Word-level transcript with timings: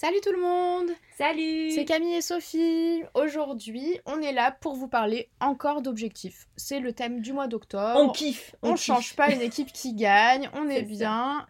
Salut 0.00 0.22
tout 0.22 0.32
le 0.32 0.40
monde 0.40 0.88
Salut 1.18 1.72
C'est 1.72 1.84
Camille 1.84 2.14
et 2.14 2.22
Sophie. 2.22 3.02
Aujourd'hui, 3.12 4.00
on 4.06 4.22
est 4.22 4.32
là 4.32 4.50
pour 4.50 4.74
vous 4.74 4.88
parler 4.88 5.28
encore 5.40 5.82
d'objectifs. 5.82 6.48
C'est 6.56 6.80
le 6.80 6.94
thème 6.94 7.20
du 7.20 7.34
mois 7.34 7.48
d'octobre. 7.48 8.00
On 8.00 8.08
kiffe 8.08 8.56
On, 8.62 8.76
change 8.76 9.14
pas 9.14 9.30
une 9.30 9.42
équipe 9.42 9.70
qui 9.74 9.92
gagne, 9.92 10.48
on 10.54 10.66
est, 10.70 10.84
bien. 10.84 11.46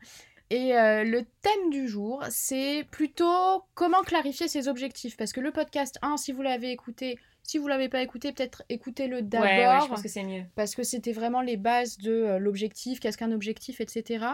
Et 0.51 0.77
euh, 0.77 1.05
le 1.05 1.23
thème 1.43 1.71
du 1.71 1.87
jour, 1.87 2.25
c'est 2.29 2.85
plutôt 2.91 3.63
comment 3.75 4.03
clarifier 4.03 4.49
ses 4.49 4.67
objectifs. 4.67 5.17
Parce 5.17 5.33
que 5.33 5.39
le 5.39 5.53
podcast 5.53 6.01
1, 6.03 6.17
si 6.17 6.33
vous 6.33 6.43
l'avez 6.43 6.73
écouté, 6.73 7.21
si 7.45 7.57
vous 7.57 7.69
l'avez 7.69 7.89
pas 7.89 8.03
écouté, 8.03 8.33
peut-être 8.33 8.65
écoutez-le 8.69 9.23
d'abord. 9.23 9.47
Ouais, 9.47 9.69
ouais, 9.69 9.81
je 9.81 9.87
pense 9.87 10.03
que 10.03 10.09
c'est 10.09 10.25
mieux. 10.25 10.43
Parce 10.57 10.75
que 10.75 10.83
c'était 10.83 11.13
vraiment 11.13 11.41
les 11.41 11.57
bases 11.57 11.99
de 11.99 12.11
euh, 12.11 12.39
l'objectif, 12.41 12.99
qu'est-ce 12.99 13.17
qu'un 13.17 13.31
objectif, 13.31 13.81
etc. 13.81 14.27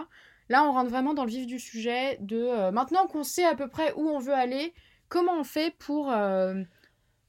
Là, 0.49 0.63
on 0.63 0.71
rentre 0.71 0.89
vraiment 0.89 1.13
dans 1.13 1.23
le 1.25 1.29
vif 1.29 1.45
du 1.45 1.59
sujet 1.59 2.17
de 2.21 2.37
euh, 2.41 2.71
maintenant 2.71 3.05
qu'on 3.07 3.23
sait 3.23 3.45
à 3.45 3.55
peu 3.55 3.67
près 3.67 3.93
où 3.95 4.07
on 4.09 4.19
veut 4.19 4.33
aller, 4.33 4.73
comment 5.09 5.33
on 5.39 5.43
fait 5.43 5.73
pour, 5.77 6.11
euh, 6.11 6.53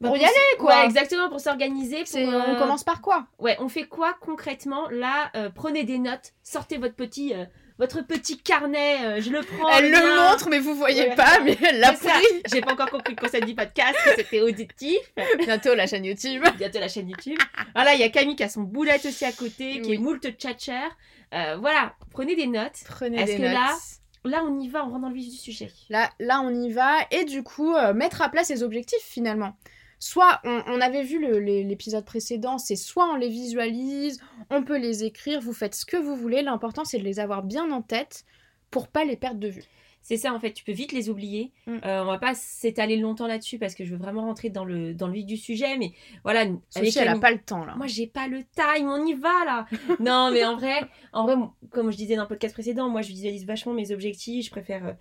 Bah, 0.01 0.09
pour 0.09 0.17
y 0.17 0.21
s- 0.23 0.27
aller, 0.31 0.59
quoi. 0.59 0.77
Ouais, 0.79 0.85
exactement, 0.85 1.29
pour 1.29 1.41
s'organiser. 1.41 2.05
C'est- 2.05 2.27
euh, 2.27 2.41
On 2.49 2.57
commence 2.57 2.85
par 2.85 3.01
quoi? 3.01 3.27
Ouais, 3.39 3.57
on 3.61 3.69
fait 3.69 3.85
quoi 3.89 4.15
concrètement? 4.21 4.89
Là, 4.91 5.33
prenez 5.55 5.85
des 5.85 5.99
notes, 5.99 6.33
sortez 6.45 6.79
votre 6.79 6.95
petit, 6.95 7.33
votre 7.79 8.03
petit 8.03 8.39
carnet, 8.39 8.97
euh, 9.05 9.21
je 9.21 9.31
le 9.31 9.41
prends. 9.43 9.69
Elle 9.71 9.91
le 9.93 9.99
montre, 10.31 10.49
mais 10.49 10.59
vous 10.59 10.75
voyez 10.75 11.09
Ouais. 11.11 11.15
pas, 11.15 11.39
mais 11.45 11.57
elle 11.65 11.79
l'a 11.79 11.93
pris. 11.93 12.09
J'ai 12.53 12.61
pas 12.61 12.73
encore 12.73 12.91
compris 12.91 13.15
le 13.15 13.21
concept 13.21 13.47
du 13.47 13.55
podcast, 13.55 13.97
que 14.05 14.11
c'était 14.17 14.41
auditif. 14.41 14.99
Bientôt 15.39 15.75
la 15.77 15.87
chaîne 15.87 16.05
YouTube. 16.05 16.45
Bientôt 16.57 16.81
la 16.81 16.89
chaîne 16.89 17.09
YouTube. 17.09 17.39
Voilà, 17.77 17.95
il 17.95 18.01
y 18.01 18.05
a 18.05 18.09
Camille 18.09 18.35
qui 18.37 18.43
a 18.43 18.49
son 18.49 18.63
boulette 18.63 19.05
aussi 19.07 19.25
à 19.25 19.31
côté, 19.33 19.81
qui 19.81 19.95
est 19.95 19.99
moult 19.99 20.25
tchatcher. 20.29 20.89
Euh, 21.34 21.57
voilà, 21.59 21.95
prenez 22.11 22.34
des 22.37 22.47
notes. 22.47 22.81
Prenez 22.87 23.19
Est-ce 23.19 23.33
des 23.33 23.39
que 23.39 23.43
notes. 23.43 23.53
là- 23.53 23.77
Là, 24.25 24.45
on 24.45 24.59
y 24.59 24.69
va, 24.69 24.84
on 24.84 24.91
rentre 24.91 25.03
dans 25.03 25.09
le 25.09 25.15
vif 25.15 25.31
du 25.31 25.37
sujet. 25.37 25.71
Là, 25.89 26.11
là, 26.19 26.41
on 26.43 26.51
y 26.51 26.71
va. 26.73 26.97
Et 27.12 27.25
du 27.25 27.43
coup, 27.45 27.73
euh, 27.75 27.95
mettre 27.95 28.21
à 28.21 28.29
plat 28.29 28.43
ses 28.45 28.62
objectifs 28.62 28.98
finalement. 29.03 29.55
Soit, 30.01 30.41
on, 30.45 30.62
on 30.67 30.81
avait 30.81 31.03
vu 31.05 31.19
les- 31.41 31.62
l'épisode 31.65 32.05
précédent, 32.05 32.59
c'est 32.59 32.77
soit 32.77 33.06
on 33.11 33.17
les 33.17 33.29
visualise, 33.29 34.21
on 34.51 34.62
peut 34.65 34.77
les 34.77 35.05
écrire, 35.05 35.41
vous 35.41 35.53
faites 35.53 35.75
ce 35.75 35.84
que 35.87 35.97
vous 35.97 36.17
voulez. 36.17 36.43
L'important, 36.43 36.84
c'est 36.84 36.99
de 36.99 37.05
les 37.05 37.21
avoir 37.21 37.43
bien 37.43 37.71
en 37.71 37.81
tête 37.81 38.25
pour 38.71 38.89
pas 38.89 39.05
les 39.05 39.17
perdre 39.17 39.41
de 39.41 39.49
vue. 39.49 39.65
C'est 40.09 40.17
ça, 40.17 40.33
en 40.33 40.41
fait, 40.41 40.55
tu 40.55 40.64
peux 40.64 40.73
vite 40.73 40.92
les 40.92 41.11
oublier. 41.11 41.53
Mm. 41.67 41.77
Euh, 41.84 42.03
on 42.03 42.06
va 42.06 42.17
pas 42.19 42.33
s'étaler 42.34 42.97
longtemps 42.97 43.27
là-dessus 43.27 43.59
parce 43.59 43.75
que 43.75 43.84
je 43.84 43.91
veux 43.91 43.98
vraiment 43.98 44.23
rentrer 44.23 44.48
dans 44.48 44.65
le, 44.65 44.95
dans 44.95 45.06
le 45.06 45.12
vif 45.12 45.27
du 45.27 45.37
sujet. 45.37 45.77
Mais 45.77 45.92
voilà, 46.25 46.47
Sophie, 46.70 46.89
elle 46.97 47.03
a 47.03 47.05
Camille- 47.09 47.20
pas 47.20 47.31
le 47.31 47.39
temps 47.41 47.67
là. 47.67 47.75
Moi, 47.77 47.89
j'ai 47.89 48.06
pas 48.06 48.27
le 48.27 48.39
time, 48.39 48.89
on 48.89 49.05
y 49.05 49.12
va 49.12 49.45
là. 49.45 49.67
non, 50.00 50.31
mais 50.33 50.47
en 50.47 50.56
vrai, 50.56 50.81
en 51.12 51.25
vrai, 51.27 51.34
comme 51.71 51.91
je 51.91 51.97
disais 51.99 52.16
dans 52.16 52.22
le 52.22 52.28
podcast 52.28 52.55
précédent, 52.55 52.88
moi, 52.88 53.03
je 53.03 53.09
visualise 53.09 53.44
vachement 53.44 53.75
mes 53.75 53.93
objectifs. 53.93 54.47
Je 54.47 54.50
préfère, 54.50 54.87
euh, 54.87 54.93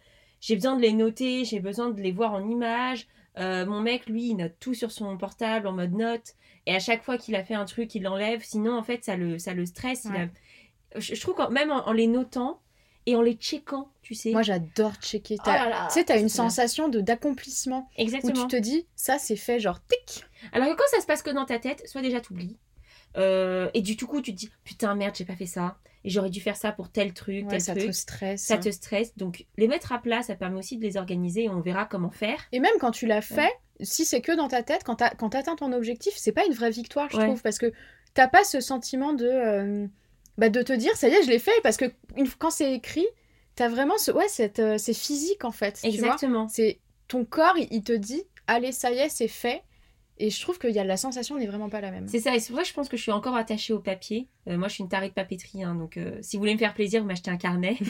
j'ai 0.41 0.55
besoin 0.55 0.75
de 0.75 0.81
les 0.81 0.91
noter, 0.91 1.45
j'ai 1.45 1.61
besoin 1.61 1.89
de 1.89 2.01
les 2.01 2.11
voir 2.11 2.33
en 2.33 2.45
images. 2.45 3.07
Euh, 3.39 3.65
mon 3.65 3.79
mec, 3.79 4.07
lui, 4.07 4.29
il 4.31 4.35
note 4.35 4.55
tout 4.59 4.73
sur 4.73 4.91
son 4.91 5.15
portable 5.17 5.67
en 5.67 5.71
mode 5.71 5.93
note. 5.93 6.33
Et 6.65 6.75
à 6.75 6.79
chaque 6.79 7.01
fois 7.03 7.17
qu'il 7.17 7.35
a 7.35 7.45
fait 7.45 7.53
un 7.53 7.63
truc, 7.65 7.95
il 7.95 8.03
l'enlève. 8.03 8.43
Sinon, 8.43 8.75
en 8.77 8.83
fait, 8.83 9.05
ça 9.05 9.15
le, 9.15 9.37
ça 9.39 9.53
le 9.53 9.65
stresse. 9.65 10.03
il 10.05 10.11
Ouais. 10.11 10.29
a- 10.95 10.99
Je, 10.99 11.15
je 11.15 11.21
trouve 11.21 11.35
que 11.35 11.49
même 11.51 11.71
en, 11.71 11.87
en 11.87 11.93
les 11.93 12.07
notant 12.07 12.59
et 13.07 13.15
en 13.15 13.21
les 13.21 13.33
checkant, 13.33 13.89
tu 14.03 14.13
sais. 14.13 14.31
Moi, 14.31 14.43
j'adore 14.43 14.93
checker. 15.01 15.37
Oh 15.39 15.49
tu 15.87 15.93
sais, 15.93 16.03
t'as 16.03 16.19
une 16.19 16.29
sensation 16.29 16.89
de 16.89 17.01
d'accomplissement 17.01 17.89
où 17.97 18.01
Exactement. 18.01 18.45
tu 18.45 18.55
te 18.57 18.61
dis, 18.61 18.85
ça 18.95 19.17
c'est 19.17 19.35
fait, 19.37 19.59
genre 19.59 19.79
tic. 19.87 20.25
Alors 20.51 20.67
que 20.69 20.75
quand 20.75 20.87
ça 20.91 21.01
se 21.01 21.05
passe 21.07 21.23
que 21.23 21.29
dans 21.31 21.45
ta 21.45 21.57
tête, 21.57 21.87
soit 21.87 22.01
déjà 22.01 22.21
t'oublies. 22.21 22.57
Euh, 23.17 23.69
et 23.73 23.81
du 23.81 23.97
tout 23.97 24.05
coup, 24.07 24.21
tu 24.21 24.33
te 24.33 24.37
dis 24.37 24.51
putain, 24.63 24.93
merde, 24.93 25.15
j'ai 25.17 25.25
pas 25.25 25.35
fait 25.35 25.45
ça. 25.47 25.77
Et 26.03 26.09
j'aurais 26.09 26.29
dû 26.29 26.39
faire 26.39 26.55
ça 26.55 26.71
pour 26.71 26.89
tel 26.91 27.13
truc, 27.13 27.43
Ouais, 27.45 27.51
tel 27.51 27.61
ça 27.61 27.73
truc. 27.73 27.87
te 27.87 27.91
stresse. 27.91 28.41
Ça 28.43 28.57
te 28.57 28.69
stresse. 28.69 29.17
Donc, 29.17 29.45
les 29.57 29.67
mettre 29.67 29.91
à 29.91 29.99
plat, 29.99 30.21
ça 30.21 30.35
permet 30.35 30.59
aussi 30.59 30.77
de 30.77 30.83
les 30.83 30.95
organiser 30.95 31.45
et 31.45 31.49
on 31.49 31.59
verra 31.59 31.85
comment 31.85 32.11
faire. 32.11 32.39
Et 32.51 32.59
même 32.59 32.71
quand 32.79 32.91
tu 32.91 33.07
l'as 33.07 33.21
fait, 33.21 33.51
si 33.81 34.05
c'est 34.05 34.21
que 34.21 34.31
dans 34.33 34.47
ta 34.47 34.63
tête, 34.63 34.83
quand 34.85 34.95
t'atteins 35.29 35.55
ton 35.55 35.73
objectif, 35.73 36.13
c'est 36.15 36.31
pas 36.31 36.45
une 36.45 36.53
vraie 36.53 36.69
victoire, 36.69 37.09
je 37.09 37.17
Ouais. 37.17 37.25
trouve, 37.25 37.41
parce 37.41 37.57
que 37.57 37.73
t'as 38.13 38.27
pas 38.27 38.43
ce 38.43 38.59
sentiment 38.61 39.13
de, 39.13 39.25
euh, 39.27 39.87
bah, 40.37 40.49
de 40.49 40.61
te 40.61 40.73
dire, 40.73 40.95
ça 40.95 41.07
y 41.09 41.13
est, 41.13 41.23
je 41.23 41.29
l'ai 41.29 41.39
fait, 41.39 41.59
parce 41.63 41.77
que 41.77 41.85
une, 42.15 42.27
quand 42.29 42.49
c'est 42.51 42.73
écrit, 42.73 43.05
t'as 43.55 43.69
vraiment 43.69 43.97
ce, 43.97 44.11
ouais, 44.11 44.27
euh, 44.59 44.77
c'est 44.77 44.93
physique 44.93 45.43
en 45.45 45.51
fait. 45.51 45.79
Exactement. 45.83 46.47
C'est 46.47 46.79
ton 47.07 47.25
corps, 47.25 47.57
il, 47.57 47.67
il 47.71 47.83
te 47.83 47.93
dit, 47.93 48.23
allez, 48.47 48.71
ça 48.71 48.91
y 48.91 48.97
est, 48.99 49.09
c'est 49.09 49.27
fait. 49.27 49.63
Et 50.19 50.31
je 50.31 50.41
trouve 50.41 50.57
que 50.57 50.67
y 50.67 50.79
a, 50.79 50.83
la 50.83 50.97
sensation 50.97 51.37
n'est 51.37 51.45
vraiment 51.45 51.69
pas 51.69 51.79
la 51.79 51.91
même. 51.91 52.07
C'est 52.07 52.19
ça. 52.19 52.35
Et 52.35 52.39
c'est 52.39 52.47
pour 52.47 52.57
ça 52.57 52.63
que 52.63 52.69
je 52.69 52.73
pense 52.73 52.89
que 52.89 52.97
je 52.97 53.03
suis 53.03 53.11
encore 53.11 53.35
attachée 53.35 53.71
au 53.71 53.77
papier. 53.77 54.27
Euh, 54.49 54.57
moi, 54.57 54.67
je 54.67 54.73
suis 54.73 54.81
une 54.83 54.89
tarée 54.89 55.09
de 55.09 55.13
papeterie. 55.13 55.61
hein, 55.63 55.75
donc, 55.75 55.95
euh, 55.97 56.17
si 56.23 56.37
vous 56.37 56.41
voulez 56.41 56.55
me 56.55 56.57
faire 56.57 56.73
plaisir, 56.73 57.01
vous 57.03 57.07
m'achetez 57.07 57.29
un 57.29 57.37
carnet. 57.37 57.75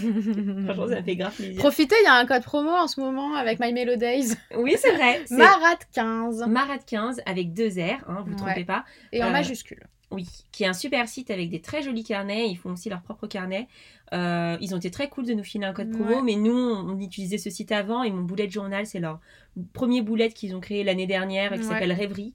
Franchement, 0.66 0.90
ça 0.90 1.00
me 1.00 1.03
fait 1.03 1.16
grave 1.16 1.34
plaisir. 1.34 1.56
Profitez, 1.57 1.96
il 2.02 2.03
y 2.03 2.07
a 2.07 2.16
un 2.16 2.25
code 2.25 2.44
promo 2.44 2.69
en 2.72 2.90
ce 2.90 3.00
moment 3.00 3.34
avec 3.36 3.62
My 3.62 3.72
Mellow 3.72 3.96
Days. 3.96 4.34
Oui, 4.57 4.75
c'est 4.78 4.91
vrai. 4.91 5.22
C'est 5.25 5.38
Marat 5.38 5.78
15. 5.94 6.46
Marat 6.50 6.80
15 6.80 7.22
avec 7.25 7.53
deux 7.53 7.69
R, 7.69 8.03
hein, 8.09 8.24
vous 8.25 8.31
ne 8.31 8.36
Ouais. 8.36 8.41
trompez 8.46 8.66
pas. 8.66 8.84
Et 9.13 9.24
en 9.24 9.28
Euh, 9.28 9.31
majuscule. 9.31 9.88
Oui, 10.09 10.25
qui 10.53 10.63
est 10.63 10.68
un 10.68 10.73
super 10.73 11.07
site 11.09 11.29
avec 11.31 11.50
des 11.50 11.59
très 11.59 11.81
jolis 11.81 12.03
carnets. 12.06 12.47
Ils 12.50 12.56
font 12.56 12.72
aussi 12.72 12.90
leur 12.90 13.01
propre 13.01 13.28
carnet. 13.28 13.68
Euh, 14.13 14.57
ils 14.62 14.73
ont 14.73 14.78
été 14.78 14.90
très 14.90 15.09
cool 15.09 15.25
de 15.25 15.34
nous 15.34 15.44
filer 15.44 15.66
un 15.66 15.73
code 15.73 15.91
promo, 15.91 16.09
Ouais. 16.16 16.22
mais 16.22 16.35
nous, 16.35 16.56
on, 16.57 16.91
on 16.91 17.00
utilisait 17.00 17.38
ce 17.38 17.50
site 17.50 17.73
avant 17.73 18.03
et 18.03 18.12
mon 18.12 18.22
bullet 18.23 18.50
journal, 18.50 18.85
c'est 18.85 19.00
leur 19.01 19.19
premier 19.73 20.01
bullet 20.01 20.29
qu'ils 20.29 20.56
ont 20.56 20.62
créé 20.62 20.85
l'année 20.85 21.07
dernière 21.07 21.51
et 21.51 21.57
qui 21.57 21.63
Ouais. 21.63 21.69
s'appelle 21.73 21.91
Rêverie. 21.91 22.34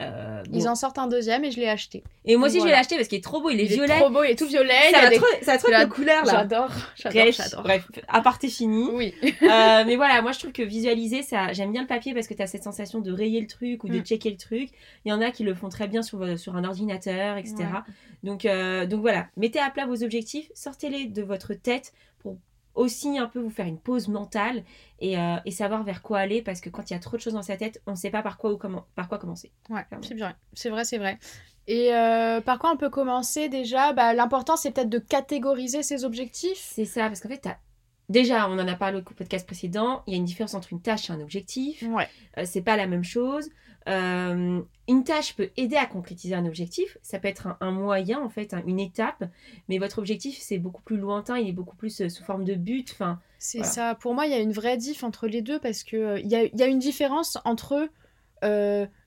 Euh, 0.00 0.42
bon. 0.44 0.50
Ils 0.58 0.68
en 0.68 0.74
sortent 0.74 0.98
un 0.98 1.06
deuxième 1.06 1.44
et 1.44 1.50
je 1.50 1.60
l'ai 1.60 1.68
acheté. 1.68 2.02
Et 2.24 2.36
moi 2.36 2.48
aussi, 2.48 2.58
je 2.60 2.64
vais 2.64 2.70
l'acheter 2.70 2.96
parce 2.96 3.08
qu'il 3.08 3.18
est 3.18 3.22
trop 3.22 3.40
beau, 3.42 3.50
il 3.50 3.60
est 3.60 3.64
Il 3.64 3.72
violet. 3.74 3.94
est 3.94 3.98
trop 4.00 4.10
beau, 4.10 4.24
il 4.24 4.30
est 4.30 4.38
tout 4.38 4.46
violet. 4.46 4.72
il 4.88 4.92
ça, 4.92 4.98
a 4.98 5.02
va 5.02 5.08
des- 5.10 5.16
trop, 5.16 5.26
ça 5.42 5.56
va 5.58 5.84
de 5.84 5.90
couleurs 5.90 6.24
là. 6.24 6.32
J'adore, 6.32 6.70
j'adore, 6.96 7.22
Bref, 7.22 7.36
j'adore. 7.36 7.62
bref, 7.62 7.88
aparté 8.08 8.48
fini. 8.48 8.88
Oui. 8.92 9.14
Euh, 9.22 9.28
mais 9.86 9.96
voilà, 9.96 10.22
moi 10.22 10.32
je 10.32 10.38
trouve 10.38 10.52
que 10.52 10.62
visualiser, 10.62 11.22
ça, 11.22 11.52
j'aime 11.52 11.72
bien 11.72 11.82
le 11.82 11.86
papier 11.88 12.14
parce 12.14 12.26
que 12.26 12.34
tu 12.34 12.42
as 12.42 12.46
cette 12.46 12.64
sensation 12.64 13.00
de 13.00 13.12
rayer 13.12 13.40
le 13.40 13.46
truc 13.46 13.84
ou 13.84 13.88
de 13.88 13.98
Mm. 13.98 14.02
checker 14.04 14.30
le 14.30 14.36
truc. 14.38 14.70
Il 15.04 15.10
y 15.10 15.12
en 15.12 15.20
a 15.20 15.30
qui 15.30 15.44
le 15.44 15.54
font 15.54 15.68
très 15.68 15.88
bien 15.88 16.02
sur, 16.02 16.38
sur 16.38 16.56
un 16.56 16.64
ordinateur, 16.64 17.36
etc. 17.36 17.56
Ouais. 17.60 17.64
Donc, 18.24 18.44
euh, 18.46 18.86
donc 18.86 19.00
voilà, 19.02 19.26
mettez 19.36 19.58
à 19.58 19.68
plat 19.68 19.84
vos 19.84 20.02
objectifs, 20.02 20.48
sortez-les 20.54 21.04
de 21.06 21.22
votre 21.22 21.52
tête 21.54 21.92
aussi 22.74 23.18
un 23.18 23.26
peu 23.26 23.38
vous 23.40 23.50
faire 23.50 23.66
une 23.66 23.78
pause 23.78 24.08
mentale 24.08 24.64
et, 25.00 25.18
euh, 25.18 25.36
et 25.44 25.50
savoir 25.50 25.82
vers 25.82 26.02
quoi 26.02 26.18
aller 26.20 26.42
parce 26.42 26.60
que 26.60 26.70
quand 26.70 26.90
il 26.90 26.94
y 26.94 26.96
a 26.96 27.00
trop 27.00 27.16
de 27.16 27.22
choses 27.22 27.34
dans 27.34 27.42
sa 27.42 27.56
tête, 27.56 27.82
on 27.86 27.92
ne 27.92 27.96
sait 27.96 28.10
pas 28.10 28.22
par 28.22 28.38
quoi, 28.38 28.52
ou 28.52 28.56
comment, 28.56 28.86
par 28.94 29.08
quoi 29.08 29.18
commencer. 29.18 29.52
Ouais, 29.70 29.84
c'est 30.02 30.14
vrai, 30.18 30.34
c'est 30.54 30.70
vrai, 30.70 30.84
c'est 30.84 30.98
vrai. 30.98 31.18
Et 31.68 31.94
euh, 31.94 32.40
par 32.40 32.58
quoi 32.58 32.72
on 32.72 32.76
peut 32.76 32.90
commencer 32.90 33.48
déjà? 33.48 33.92
Bah, 33.92 34.14
L'important, 34.14 34.56
c'est 34.56 34.72
peut-être 34.72 34.88
de 34.88 34.98
catégoriser 34.98 35.82
ses 35.82 36.04
objectifs. 36.04 36.58
C'est 36.72 36.84
ça, 36.84 37.06
parce 37.08 37.20
qu'en 37.20 37.28
fait, 37.28 37.38
t'as- 37.38 37.58
déjà, 38.12 38.48
on 38.48 38.58
en 38.58 38.68
a 38.68 38.74
parlé 38.76 38.98
au 38.98 39.02
podcast 39.02 39.44
précédent, 39.46 40.02
il 40.06 40.12
y 40.12 40.14
a 40.14 40.18
une 40.18 40.24
différence 40.24 40.54
entre 40.54 40.72
une 40.72 40.80
tâche 40.80 41.10
et 41.10 41.12
un 41.12 41.20
objectif. 41.20 41.82
Ouais. 41.88 42.08
Euh, 42.38 42.44
c'est 42.46 42.62
pas 42.62 42.76
la 42.76 42.86
même 42.86 43.02
chose. 43.04 43.48
Euh, 43.88 44.60
une 44.88 45.02
tâche 45.02 45.34
peut 45.34 45.50
aider 45.56 45.74
à 45.74 45.86
concrétiser 45.86 46.36
un 46.36 46.46
objectif. 46.46 46.98
Ça 47.02 47.18
peut 47.18 47.26
être 47.26 47.48
un, 47.48 47.56
un 47.60 47.72
moyen, 47.72 48.20
en 48.22 48.28
fait, 48.28 48.54
un- 48.54 48.62
une 48.64 48.78
étape. 48.78 49.24
Mais 49.68 49.78
votre 49.78 49.98
objectif, 49.98 50.38
c'est 50.40 50.58
beaucoup 50.58 50.82
plus 50.82 50.96
lointain. 50.98 51.36
Il 51.38 51.48
est 51.48 51.52
beaucoup 51.52 51.74
plus 51.74 52.00
euh, 52.00 52.08
sous 52.08 52.22
forme 52.22 52.44
de 52.44 52.54
but. 52.54 52.90
Enfin, 52.92 53.18
C'est 53.38 53.58
Voilà. 53.58 53.72
ça. 53.72 53.94
Pour 53.96 54.14
moi, 54.14 54.26
il 54.26 54.30
y 54.30 54.34
a 54.36 54.38
une 54.40 54.52
vraie 54.52 54.76
diff 54.76 55.02
entre 55.02 55.26
les 55.26 55.42
deux 55.42 55.58
parce 55.58 55.82
que 55.82 55.96
euh, 55.96 56.20
il 56.20 56.28
y, 56.28 56.36
a, 56.36 56.44
il 56.44 56.56
y 56.56 56.62
a 56.62 56.66
une 56.68 56.78
différence 56.78 57.38
entre 57.44 57.88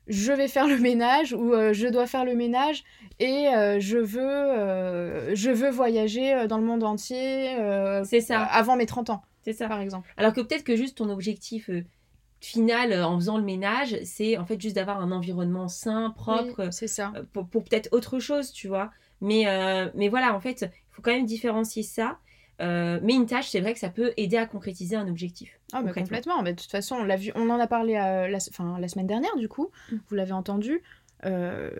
je 0.07 0.31
vais 0.31 0.47
faire 0.47 0.67
le 0.67 0.77
ménage 0.77 1.33
ou 1.33 1.53
euh, 1.53 1.73
je 1.73 1.87
dois 1.87 2.05
faire 2.07 2.25
le 2.25 2.35
ménage 2.35 2.83
et 3.19 3.47
euh, 3.47 3.79
je 3.79 3.97
veux 3.97 4.21
euh, 4.21 5.33
je 5.35 5.49
veux 5.49 5.69
voyager 5.69 6.47
dans 6.47 6.57
le 6.57 6.63
monde 6.65 6.83
entier 6.83 7.55
c'est 8.03 8.21
ça. 8.21 8.41
avant 8.43 8.75
mes 8.75 8.85
30 8.85 9.09
ans, 9.09 9.23
C'est 9.43 9.53
ça. 9.53 9.67
par 9.67 9.79
exemple. 9.79 10.13
Alors 10.17 10.33
que 10.33 10.41
peut-être 10.41 10.63
que 10.63 10.75
juste 10.75 10.97
ton 10.97 11.09
objectif 11.09 11.69
final 12.41 12.93
en 13.03 13.15
faisant 13.15 13.37
le 13.37 13.43
ménage, 13.43 13.97
c'est 14.03 14.37
en 14.37 14.45
fait 14.45 14.61
juste 14.61 14.75
d'avoir 14.75 14.99
un 15.01 15.11
environnement 15.11 15.67
sain, 15.67 16.11
propre. 16.15 16.65
Oui, 16.65 16.67
c'est 16.71 16.87
ça. 16.87 17.11
pour, 17.33 17.47
pour 17.47 17.63
peut-être 17.63 17.89
autre 17.91 18.19
chose, 18.19 18.51
tu 18.51 18.67
vois. 18.67 18.91
Mais, 19.21 19.45
mais 19.95 20.09
voilà, 20.09 20.35
en 20.35 20.39
fait, 20.39 20.61
il 20.61 20.69
faut 20.91 21.01
quand 21.01 21.11
même 21.11 21.25
différencier 21.25 21.81
ça. 21.81 22.19
Euh, 22.61 22.99
mais 23.03 23.13
une 23.13 23.25
tâche, 23.25 23.49
c'est 23.49 23.59
vrai 23.59 23.73
que 23.73 23.79
ça 23.79 23.89
peut 23.89 24.13
aider 24.17 24.37
à 24.37 24.45
concrétiser 24.45 24.95
un 24.95 25.07
objectif. 25.07 25.59
Ah, 25.73 25.81
mais 25.81 25.91
complètement. 25.91 26.41
Mais 26.41 26.53
de 26.53 26.61
toute 26.61 26.71
façon, 26.71 26.95
on, 26.95 27.03
l'a 27.03 27.17
vu, 27.17 27.31
on 27.35 27.49
en 27.49 27.59
a 27.59 27.67
parlé 27.67 27.95
euh, 27.95 28.27
la, 28.27 28.39
semaine 28.39 29.07
dernière, 29.07 29.35
du 29.35 29.49
coup. 29.49 29.71
Mm. 29.91 29.95
Vous 30.07 30.15
l'avez 30.15 30.31
entendu. 30.31 30.81
Euh, 31.25 31.71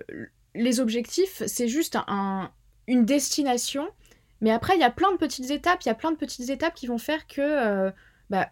les 0.54 0.80
objectifs, 0.80 1.44
c'est 1.46 1.68
juste 1.68 1.98
un, 2.08 2.52
une 2.88 3.06
destination. 3.06 3.88
Mais 4.42 4.52
après, 4.52 4.76
il 4.76 4.82
y 4.82 4.84
a 4.84 4.92
plein 4.92 5.12
de 5.12 5.18
petites 5.18 5.52
étapes. 5.52 5.84
Il 5.84 5.88
y 5.88 5.92
a 5.92 5.96
plein 5.96 6.12
de 6.12 6.18
petites 6.18 6.50
étapes 6.50 6.74
qui 6.74 6.88
vont 6.88 6.98
faire 6.98 7.26
que 7.28 7.42
euh, 7.42 7.92
bah, 8.30 8.50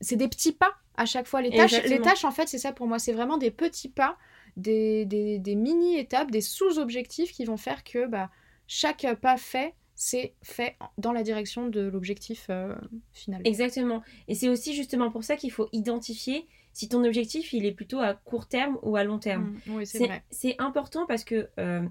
c'est 0.00 0.16
des 0.16 0.28
petits 0.28 0.52
pas 0.52 0.74
à 0.96 1.04
chaque 1.04 1.26
fois. 1.26 1.42
Les 1.42 1.50
tâches, 1.50 1.82
les 1.84 2.00
tâches 2.00 2.24
en 2.24 2.30
fait, 2.30 2.48
c'est 2.48 2.58
ça 2.58 2.72
pour 2.72 2.86
moi. 2.86 2.98
C'est 2.98 3.12
vraiment 3.12 3.38
des 3.38 3.50
petits 3.50 3.88
pas, 3.88 4.16
des, 4.56 5.04
des, 5.04 5.38
des 5.38 5.54
mini-étapes, 5.56 6.30
des 6.30 6.40
sous-objectifs 6.40 7.32
qui 7.32 7.44
vont 7.44 7.56
faire 7.56 7.82
que 7.84 8.06
bah, 8.06 8.30
chaque 8.66 9.06
pas 9.20 9.36
fait, 9.36 9.74
c'est 9.96 10.34
fait 10.42 10.76
dans 10.98 11.12
la 11.12 11.22
direction 11.22 11.68
de 11.68 11.80
l'objectif 11.80 12.46
euh, 12.50 12.74
final. 13.12 13.40
Exactement. 13.44 14.02
Et 14.28 14.34
c'est 14.34 14.50
aussi 14.50 14.74
justement 14.74 15.10
pour 15.10 15.24
ça 15.24 15.36
qu'il 15.36 15.50
faut 15.50 15.68
identifier 15.72 16.46
si 16.74 16.90
ton 16.90 17.02
objectif 17.02 17.54
il 17.54 17.64
est 17.64 17.72
plutôt 17.72 17.98
à 18.00 18.12
court 18.12 18.46
terme 18.46 18.78
ou 18.82 18.96
à 18.96 19.04
long 19.04 19.18
terme. 19.18 19.58
Mm, 19.66 19.74
oui, 19.74 19.86
c'est 20.30 20.56
important 20.58 21.06
parce 21.06 21.24
que 21.24 21.48
euh, 21.58 21.82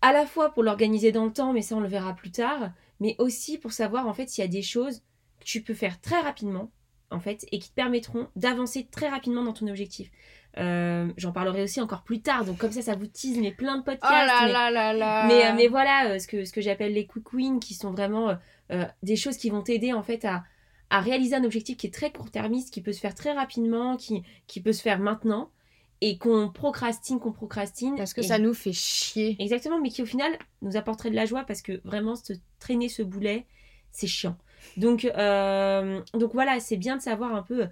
à 0.00 0.12
la 0.12 0.24
fois 0.24 0.52
pour 0.54 0.62
l'organiser 0.62 1.12
dans 1.12 1.26
le 1.26 1.32
temps, 1.32 1.52
mais 1.52 1.60
ça 1.60 1.76
on 1.76 1.80
le 1.80 1.88
verra 1.88 2.14
plus 2.14 2.30
tard, 2.30 2.72
mais 2.98 3.14
aussi 3.18 3.58
pour 3.58 3.72
savoir 3.72 4.06
en 4.06 4.14
fait 4.14 4.30
s'il 4.30 4.42
y 4.42 4.46
a 4.46 4.50
des 4.50 4.62
choses 4.62 5.02
que 5.38 5.44
tu 5.44 5.62
peux 5.62 5.74
faire 5.74 6.00
très 6.00 6.20
rapidement 6.20 6.72
en 7.10 7.20
fait 7.20 7.44
et 7.52 7.58
qui 7.58 7.68
te 7.68 7.74
permettront 7.74 8.28
d'avancer 8.36 8.88
très 8.90 9.10
rapidement 9.10 9.44
dans 9.44 9.52
ton 9.52 9.66
objectif. 9.68 10.10
Euh, 10.58 11.06
J'en 11.16 11.30
parlerai 11.32 11.62
aussi 11.62 11.80
encore 11.80 12.02
plus 12.02 12.20
tard, 12.22 12.44
donc 12.44 12.58
comme 12.58 12.72
ça 12.72 12.82
ça 12.82 12.94
vous 12.96 13.06
tease 13.06 13.38
mais 13.38 13.52
plein 13.52 13.76
de 13.76 13.82
Oh 13.82 13.84
podcasts. 13.84 14.10
là 14.26 14.46
mais- 14.46 14.52
là 14.52 14.70
là 14.70 14.92
là 14.92 15.26
mais, 15.28 15.46
euh, 15.46 15.52
mais 15.54 15.68
voilà, 15.68 16.10
euh, 16.10 16.18
ce 16.18 16.26
que, 16.26 16.44
ce 16.44 16.52
que 16.52 16.60
j'appelle 16.60 16.92
les 16.92 17.06
quick 17.06 17.32
wins, 17.32 17.60
qui 17.60 17.74
sont 17.74 17.92
vraiment 17.92 18.30
euh, 18.30 18.34
euh, 18.72 18.84
des 19.04 19.14
choses 19.16 19.36
qui 19.36 19.48
vont 19.50 19.62
t'aider 19.62 19.92
en 19.92 20.02
fait 20.02 20.24
à, 20.24 20.42
à 20.90 21.00
réaliser 21.00 21.36
un 21.36 21.44
objectif 21.44 21.76
qui 21.76 21.86
est 21.86 21.94
très 21.94 22.10
court-termiste, 22.10 22.72
qui 22.74 22.80
peut 22.82 22.92
se 22.92 22.98
faire 22.98 23.14
très 23.14 23.32
rapidement, 23.32 23.96
qui, 23.96 24.24
qui 24.48 24.60
peut 24.60 24.72
se 24.72 24.82
faire 24.82 24.98
maintenant, 24.98 25.50
et 26.00 26.18
qu'on 26.18 26.48
procrastine, 26.50 27.20
qu'on 27.20 27.30
procrastine. 27.32 27.94
Parce 27.96 28.12
que 28.12 28.22
et- 28.22 28.24
ça 28.24 28.38
nous 28.40 28.54
fait 28.54 28.72
chier. 28.72 29.36
Exactement, 29.38 29.78
mais 29.80 29.90
qui 29.90 30.02
au 30.02 30.06
final 30.06 30.36
nous 30.62 30.76
apporterait 30.76 31.10
de 31.10 31.16
la 31.16 31.26
joie 31.26 31.44
parce 31.44 31.62
que 31.62 31.80
vraiment 31.84 32.16
se 32.16 32.32
traîner 32.58 32.88
ce 32.88 33.02
boulet, 33.02 33.46
c'est 33.92 34.08
chiant. 34.08 34.36
Donc, 34.76 35.04
euh, 35.04 36.00
donc 36.14 36.32
voilà, 36.34 36.58
c'est 36.58 36.76
bien 36.76 36.96
de 36.96 37.02
savoir 37.02 37.34
un 37.34 37.42
peu 37.42 37.62
euh, 37.62 37.66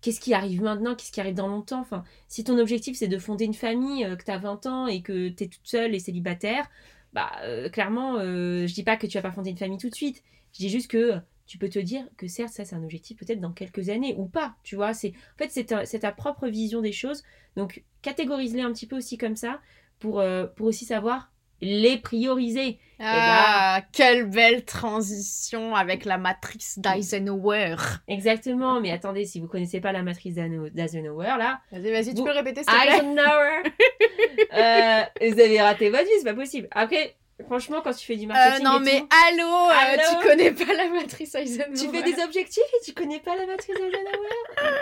qu'est-ce 0.00 0.20
qui 0.20 0.34
arrive 0.34 0.62
maintenant, 0.62 0.94
qu'est-ce 0.94 1.12
qui 1.12 1.20
arrive 1.20 1.34
dans 1.34 1.48
longtemps? 1.48 1.80
Enfin, 1.80 2.04
si 2.28 2.44
ton 2.44 2.58
objectif 2.58 2.96
c'est 2.96 3.08
de 3.08 3.18
fonder 3.18 3.44
une 3.44 3.54
famille, 3.54 4.04
euh, 4.04 4.16
que 4.16 4.24
tu 4.24 4.30
as 4.30 4.38
20 4.38 4.66
ans 4.66 4.86
et 4.86 5.02
que 5.02 5.28
tu 5.28 5.44
es 5.44 5.48
toute 5.48 5.66
seule 5.66 5.94
et 5.94 5.98
célibataire, 5.98 6.68
bah 7.12 7.30
euh, 7.42 7.68
clairement, 7.68 8.16
euh, 8.18 8.66
je 8.66 8.74
dis 8.74 8.82
pas 8.82 8.96
que 8.96 9.06
tu 9.06 9.16
vas 9.18 9.22
pas 9.22 9.32
fonder 9.32 9.50
une 9.50 9.56
famille 9.56 9.78
tout 9.78 9.90
de 9.90 9.94
suite. 9.94 10.22
Je 10.52 10.58
dis 10.58 10.68
juste 10.68 10.90
que 10.90 11.14
tu 11.46 11.58
peux 11.58 11.68
te 11.68 11.78
dire 11.78 12.04
que 12.16 12.26
certes, 12.28 12.52
ça 12.52 12.64
c'est 12.64 12.74
un 12.74 12.82
objectif 12.82 13.16
peut-être 13.18 13.40
dans 13.40 13.52
quelques 13.52 13.88
années 13.88 14.14
ou 14.18 14.26
pas, 14.26 14.56
tu 14.64 14.76
vois? 14.76 14.94
C'est 14.94 15.12
en 15.34 15.38
fait 15.38 15.50
c'est 15.50 15.98
ta, 16.00 16.12
propre 16.12 16.48
vision 16.48 16.80
des 16.80 16.92
choses. 16.92 17.22
Donc 17.56 17.84
catégorise-les 18.02 18.62
un 18.62 18.72
petit 18.72 18.86
peu 18.86 18.96
aussi 18.96 19.18
comme 19.18 19.36
ça 19.36 19.60
pour, 19.98 20.22
pour 20.56 20.66
aussi 20.66 20.84
savoir 20.84 21.30
les 21.60 21.96
prioriser. 21.98 22.78
Ah, 22.98 23.82
quelle 23.92 24.24
belle 24.24 24.64
transition 24.64 25.74
avec 25.76 26.06
la 26.06 26.16
matrice 26.16 26.78
d'Eisenhower. 26.78 27.76
Exactement, 28.08 28.80
mais 28.80 28.90
attendez, 28.90 29.26
si 29.26 29.38
vous 29.38 29.48
connaissez 29.48 29.80
pas 29.82 29.92
la 29.92 30.02
matrice 30.02 30.34
d'Eisenhower, 30.34 31.34
là, 31.38 31.60
Vas-y, 31.72 31.90
vas-y, 31.92 32.04
tu 32.14 32.20
Vous- 32.20 32.24
peux 32.24 32.30
répéter 32.32 32.62
s'il 32.62 32.72
te 32.72 32.94
Eisenhower, 32.94 33.62
euh, 34.54 35.02
vous 35.30 35.40
avez 35.40 35.60
raté 35.60 35.90
votre 35.90 36.04
vie, 36.04 36.10
c'est 36.18 36.24
pas 36.24 36.32
possible. 36.34 36.68
Après, 36.70 37.16
franchement, 37.44 37.82
quand 37.84 37.92
tu 37.92 38.06
fais 38.06 38.16
du 38.16 38.24
Euh, 38.24 38.28
marketing, 38.28 38.64
non 38.64 38.80
et 38.80 38.84
mais 38.84 39.00
tout, 39.00 39.08
allô, 39.28 39.44
euh, 39.46 39.72
Allô 39.92 40.02
tu 40.22 40.26
connais 40.28 40.52
pas 40.52 40.72
la 40.72 40.88
matrice 40.88 41.34
Eisenhower 41.34 41.74
tu 41.78 41.88
fais 41.90 42.02
des 42.02 42.22
objectifs 42.22 42.62
et 42.80 42.84
tu 42.84 42.94
connais 42.94 43.20
pas 43.20 43.36
la 43.36 43.44
matrice 43.44 43.76
d'Eisenhower. 43.76 44.80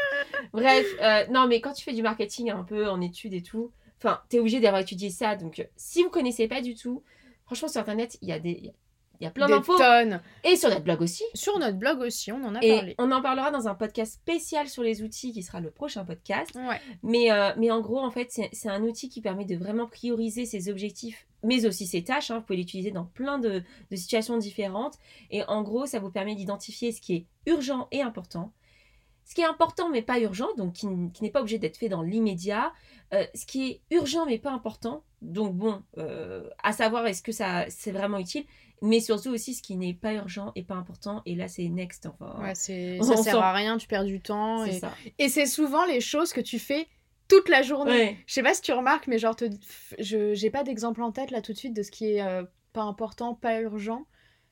Bref, 0.53 0.87
euh, 1.03 1.25
non, 1.31 1.47
mais 1.49 1.61
quand 1.61 1.73
tu 1.73 1.83
fais 1.85 1.93
du 1.93 2.03
marketing 2.03 2.51
un 2.51 2.63
peu 2.63 2.89
en 2.89 3.01
études 3.01 3.35
et 3.35 3.43
tout, 3.43 3.73
enfin, 3.99 4.21
t'es 4.29 4.39
obligé 4.39 4.61
d'avoir 4.61 4.81
étudié 4.83 5.11
ça. 5.11 5.37
Donc, 5.37 5.59
euh, 5.61 5.65
si 5.77 6.03
vous 6.03 6.11
connaissez 6.11 6.49
pas 6.49 6.61
du 6.61 6.75
tout, 6.75 7.03
franchement, 7.47 7.69
sur 7.69 7.81
internet, 7.81 8.19
il 8.23 8.29
y 8.29 8.33
a 8.33 8.39
des, 8.39 8.73
il 9.21 9.25
y 9.25 9.27
a 9.27 9.31
plein 9.31 9.47
Des 9.47 9.53
d'infos 9.53 9.77
tonnes. 9.79 10.21
et 10.43 10.57
sur 10.57 10.69
notre 10.71 10.83
blog 10.83 11.01
aussi. 11.01 11.23
Sur 11.35 11.59
notre 11.59 11.77
blog 11.79 12.01
aussi, 12.01 12.33
on 12.33 12.43
en 12.45 12.55
a 12.57 12.61
Et 12.63 12.75
parlé. 12.77 12.95
on 12.99 13.13
en 13.13 13.23
parlera 13.23 13.51
dans 13.53 13.69
un 13.69 13.75
podcast 13.75 14.15
spécial 14.15 14.69
sur 14.69 14.83
les 14.83 15.03
outils 15.03 15.33
qui 15.33 15.43
sera 15.43 15.61
le 15.61 15.71
prochain 15.71 16.05
podcast. 16.05 16.51
Ouais. 16.57 16.81
Mais, 17.03 17.31
euh, 17.31 17.51
mais 17.57 17.71
en 17.71 17.81
gros, 17.81 18.01
en 18.01 18.11
fait, 18.11 18.27
c'est 18.31 18.49
c'est 18.53 18.69
un 18.69 18.83
outil 18.83 19.09
qui 19.09 19.21
permet 19.21 19.45
de 19.45 19.57
vraiment 19.57 19.87
prioriser 19.87 20.47
ses 20.47 20.69
objectifs, 20.69 21.27
mais 21.45 21.65
aussi 21.65 21.87
ses 21.87 22.03
tâches. 22.03 22.31
hein. 22.33 22.39
Vous 22.39 22.45
pouvez 22.45 22.57
l'utiliser 22.59 22.91
dans 22.91 23.05
plein 23.05 23.39
de, 23.39 23.63
de 23.91 23.97
situations 23.97 24.37
différentes. 24.37 24.95
Et 25.31 25.45
en 25.45 25.63
gros, 25.63 25.87
ça 25.87 26.01
vous 26.01 26.11
permet 26.11 26.35
d'identifier 26.35 26.91
ce 26.91 27.01
qui 27.01 27.15
est 27.15 27.27
urgent 27.47 27.87
et 27.93 28.03
important. 28.03 28.53
Ce 29.25 29.35
qui 29.35 29.41
est 29.41 29.47
important 29.47 29.89
mais 29.89 30.03
pas 30.03 30.21
urgent, 30.21 30.49
donc 30.57 30.75
qui, 30.75 30.87
n'est 30.87 31.31
pas 31.31 31.41
obligé 31.41 31.59
d'être 31.59 31.77
fait 31.77 31.89
dans 31.89 32.03
l'immédiat. 32.03 32.73
Euh, 33.13 33.25
ce 33.35 33.47
qui 33.47 33.71
est 33.71 33.81
urgent 33.91 34.27
mais 34.27 34.39
pas 34.39 34.51
important, 34.51 35.05
donc 35.23 35.55
bon, 35.55 35.83
euh, 35.99 36.49
à 36.63 36.73
savoir 36.73 37.07
est-ce 37.07 37.23
que 37.23 37.33
ça 37.33 37.65
c'est 37.69 37.93
vraiment 37.93 38.19
utile, 38.19 38.45
mais 38.83 39.01
surtout 39.01 39.31
aussi 39.31 39.55
ce 39.55 39.63
qui 39.63 39.77
n'est 39.77 39.95
pas 39.95 40.13
urgent 40.13 40.53
et 40.57 40.63
pas 40.63 40.75
important. 40.75 41.23
Et 41.25 41.35
là, 41.35 41.49
c'est 41.49 41.69
next. 41.69 42.07
Enfin, 42.07 42.39
Ouais, 42.43 42.55
c'est 42.55 42.99
ça 43.03 43.17
sert 43.17 43.39
à 43.39 43.53
rien, 43.53 43.79
tu 43.79 43.89
perds 43.89 44.05
du 44.05 44.21
temps. 44.21 44.65
Et, 44.65 44.79
ça. 44.79 44.93
et 45.19 45.29
c'est 45.29 45.47
souvent 45.47 45.87
les 45.87 46.01
choses 46.01 46.33
que 46.33 46.41
tu 46.41 46.59
fais 46.59 46.87
toute 47.29 47.49
la 47.49 47.63
journée. 47.63 47.91
Ouais. 47.91 48.17
Je 48.27 48.35
sais 48.35 48.43
pas 48.43 48.55
si 48.55 48.61
tu 48.61 48.73
remarques, 48.73 49.07
mais 49.07 49.19
genre, 49.19 49.35
te... 49.37 49.47
je 49.99 50.35
j'ai 50.35 50.51
pas 50.51 50.65
d'exemple 50.65 51.03
en 51.03 51.13
tête 51.13 51.31
là 51.31 51.41
tout 51.41 51.53
de 51.53 51.59
suite 51.59 51.75
de 51.75 51.83
ce 51.83 51.91
qui 51.91 52.13
est 52.13 52.23
euh, 52.23 52.45
pas 52.73 52.83
important, 52.83 53.35
pas 53.35 53.61
urgent. 53.61 54.07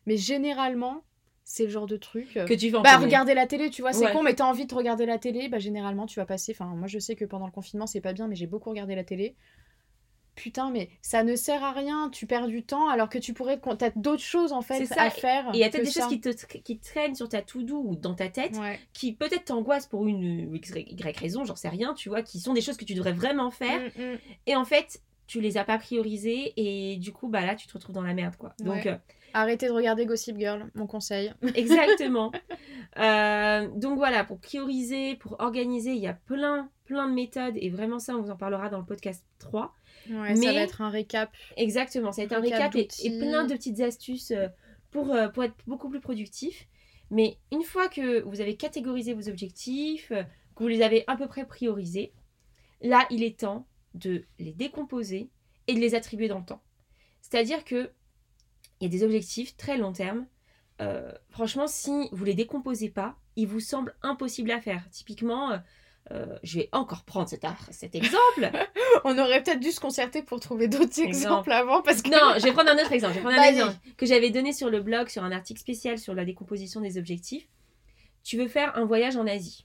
Mais 0.06 0.16
généralement, 0.16 1.04
c'est 1.52 1.64
le 1.64 1.70
genre 1.70 1.86
de 1.86 1.98
truc. 1.98 2.38
euh, 2.38 2.46
Que 2.46 2.54
tu 2.54 2.74
en 2.74 2.80
Bah, 2.80 2.96
regarder 2.96 3.34
la 3.34 3.46
télé, 3.46 3.68
tu 3.68 3.82
vois, 3.82 3.92
c'est 3.92 4.06
Ouais. 4.06 4.12
con, 4.12 4.22
mais 4.22 4.32
t'as 4.34 4.46
envie 4.46 4.64
de 4.64 4.74
regarder 4.74 5.04
la 5.04 5.18
télé, 5.18 5.50
bah, 5.50 5.58
généralement, 5.58 6.06
tu 6.06 6.18
vas 6.18 6.24
passer. 6.24 6.52
Enfin, 6.56 6.64
moi, 6.74 6.88
je 6.88 6.98
sais 6.98 7.14
que 7.14 7.26
pendant 7.26 7.44
le 7.44 7.52
confinement, 7.52 7.86
c'est 7.86 8.00
pas 8.00 8.14
bien, 8.14 8.26
mais 8.26 8.36
j'ai 8.36 8.46
beaucoup 8.46 8.70
regardé 8.70 8.94
la 8.94 9.04
télé. 9.04 9.36
Putain, 10.34 10.70
mais 10.70 10.88
ça 11.02 11.24
ne 11.24 11.36
sert 11.36 11.62
à 11.62 11.72
rien, 11.72 12.08
tu 12.10 12.26
perds 12.26 12.46
du 12.46 12.62
temps, 12.62 12.88
alors 12.88 13.10
que 13.10 13.18
tu 13.18 13.34
pourrais. 13.34 13.60
T'as 13.78 13.90
d'autres 13.96 14.22
choses, 14.22 14.52
en 14.52 14.62
fait, 14.62 14.86
ça, 14.86 15.02
à 15.02 15.10
faire. 15.10 15.48
Et 15.48 15.58
il 15.58 15.60
y 15.60 15.64
a 15.64 15.68
peut-être 15.68 15.84
des 15.84 15.90
choses 15.90 16.08
qui 16.08 16.22
te 16.22 16.30
qui 16.30 16.78
traînent 16.78 17.14
sur 17.14 17.28
ta 17.28 17.42
to-do 17.42 17.82
ou 17.84 17.96
dans 17.96 18.14
ta 18.14 18.30
tête 18.30 18.56
Ouais. 18.56 18.80
qui 18.94 19.12
peut-être 19.12 19.44
t'angoissent 19.44 19.86
pour 19.88 20.06
une 20.06 20.54
X, 20.54 20.72
Y 20.74 21.18
raison, 21.18 21.44
j'en 21.44 21.54
sais 21.54 21.68
rien, 21.68 21.92
tu 21.92 22.08
vois, 22.08 22.22
qui 22.22 22.40
sont 22.40 22.54
des 22.54 22.62
choses 22.62 22.78
que 22.78 22.86
tu 22.86 22.94
devrais 22.94 23.12
vraiment 23.12 23.50
faire. 23.50 23.78
Mm, 23.98 24.02
mm. 24.14 24.18
Et 24.46 24.56
en 24.56 24.64
fait, 24.64 25.02
tu 25.26 25.42
les 25.42 25.58
as 25.58 25.64
pas 25.64 25.76
priorisées 25.76 26.54
et 26.56 26.96
du 26.96 27.12
coup, 27.12 27.28
bah 27.28 27.44
là, 27.44 27.54
tu 27.54 27.66
te 27.66 27.74
retrouves 27.74 27.94
dans 27.94 28.02
la 28.02 28.14
merde, 28.14 28.36
quoi. 28.36 28.54
Donc, 28.60 28.86
euh, 28.86 28.96
Arrêtez 29.34 29.66
de 29.66 29.72
regarder 29.72 30.06
Gossip 30.06 30.38
Girl, 30.38 30.70
mon 30.74 30.86
conseil. 30.86 31.32
exactement. 31.54 32.32
Euh, 32.98 33.68
donc 33.74 33.96
voilà, 33.96 34.24
pour 34.24 34.38
prioriser, 34.38 35.16
pour 35.16 35.36
organiser, 35.40 35.92
il 35.92 36.00
y 36.00 36.06
a 36.06 36.14
plein, 36.14 36.70
plein 36.84 37.08
de 37.08 37.14
méthodes 37.14 37.54
et 37.56 37.70
vraiment 37.70 37.98
ça, 37.98 38.16
on 38.16 38.22
vous 38.22 38.30
en 38.30 38.36
parlera 38.36 38.68
dans 38.68 38.78
le 38.78 38.84
podcast 38.84 39.24
3. 39.38 39.72
Ouais, 40.10 40.34
ça 40.34 40.40
Mais- 40.40 40.54
va 40.54 40.60
être 40.60 40.80
un 40.80 40.90
récap. 40.90 41.30
Exactement, 41.56 42.12
ça 42.12 42.22
va 42.22 42.26
être 42.26 42.32
un 42.32 42.40
Récap 42.40 42.74
récap 42.74 42.92
et, 43.02 43.18
plein 43.18 43.44
de 43.44 43.54
petites 43.54 43.80
astuces 43.80 44.32
euh, 44.32 44.48
pour, 44.90 45.14
euh, 45.14 45.28
pour 45.28 45.44
être 45.44 45.54
beaucoup 45.66 45.88
plus 45.88 46.00
productif. 46.00 46.66
Mais 47.10 47.38
une 47.50 47.62
fois 47.62 47.88
que 47.88 48.22
vous 48.22 48.40
avez 48.40 48.56
catégorisé 48.56 49.14
vos 49.14 49.28
objectifs, 49.28 50.08
que 50.08 50.62
vous 50.62 50.68
les 50.68 50.82
avez 50.82 51.04
à 51.06 51.16
peu 51.16 51.26
près 51.26 51.46
priorisés, 51.46 52.12
là, 52.80 53.06
il 53.10 53.22
est 53.22 53.38
temps 53.40 53.66
de 53.94 54.24
les 54.38 54.52
décomposer 54.52 55.28
et 55.66 55.74
de 55.74 55.78
les 55.78 55.94
attribuer 55.94 56.28
dans 56.28 56.38
le 56.38 56.44
temps. 56.44 56.62
C'est-à-dire 57.20 57.64
que 57.64 57.90
il 58.82 58.86
y 58.86 58.88
a 58.88 58.90
des 58.98 59.04
objectifs 59.04 59.56
très 59.56 59.78
long 59.78 59.92
terme. 59.92 60.26
euh, 60.80 61.12
franchement, 61.30 61.68
si 61.68 62.08
vous 62.10 62.24
les 62.24 62.34
décomposez 62.34 62.88
pas, 62.90 63.14
ils 63.36 63.46
vous 63.46 63.60
semblent 63.60 63.94
impossibles 64.02 64.50
à 64.50 64.60
faire. 64.60 64.82
Typiquement, 64.90 65.52
euh, 65.52 65.58
euh, 66.10 66.36
je 66.42 66.58
vais 66.58 66.68
encore 66.72 67.04
prendre 67.04 67.28
cet, 67.28 67.44
exemple. 67.94 68.50
On 69.04 69.16
aurait 69.16 69.40
peut-être 69.42 69.60
dû 69.60 69.70
se 69.70 69.78
concerter 69.78 70.22
pour 70.24 70.40
trouver 70.40 70.66
d'autres 70.66 70.86
Exemple. 71.00 71.08
exemples 71.08 71.52
avant 71.52 71.80
parce 71.82 72.02
que. 72.02 72.10
Non, 72.10 72.34
je 72.38 72.42
vais 72.42 72.52
prendre 72.52 72.70
un 72.70 72.74
autre 72.74 72.90
exemple. 72.92 73.14
Je 73.14 73.18
vais 73.20 73.24
prendre 73.24 73.38
un 73.40 73.48
exemple 73.48 73.76
que 73.96 74.04
j'avais 74.06 74.30
donné 74.30 74.52
sur 74.52 74.68
le 74.68 74.80
blog, 74.82 75.08
sur 75.08 75.22
un 75.22 75.30
article 75.30 75.60
spécial 75.60 75.98
sur 75.98 76.14
la 76.14 76.24
décomposition 76.24 76.80
des 76.80 76.98
objectifs. 76.98 77.46
Tu 78.24 78.36
veux 78.36 78.48
faire 78.48 78.76
un 78.76 78.84
voyage 78.84 79.16
en 79.16 79.26
Asie 79.28 79.64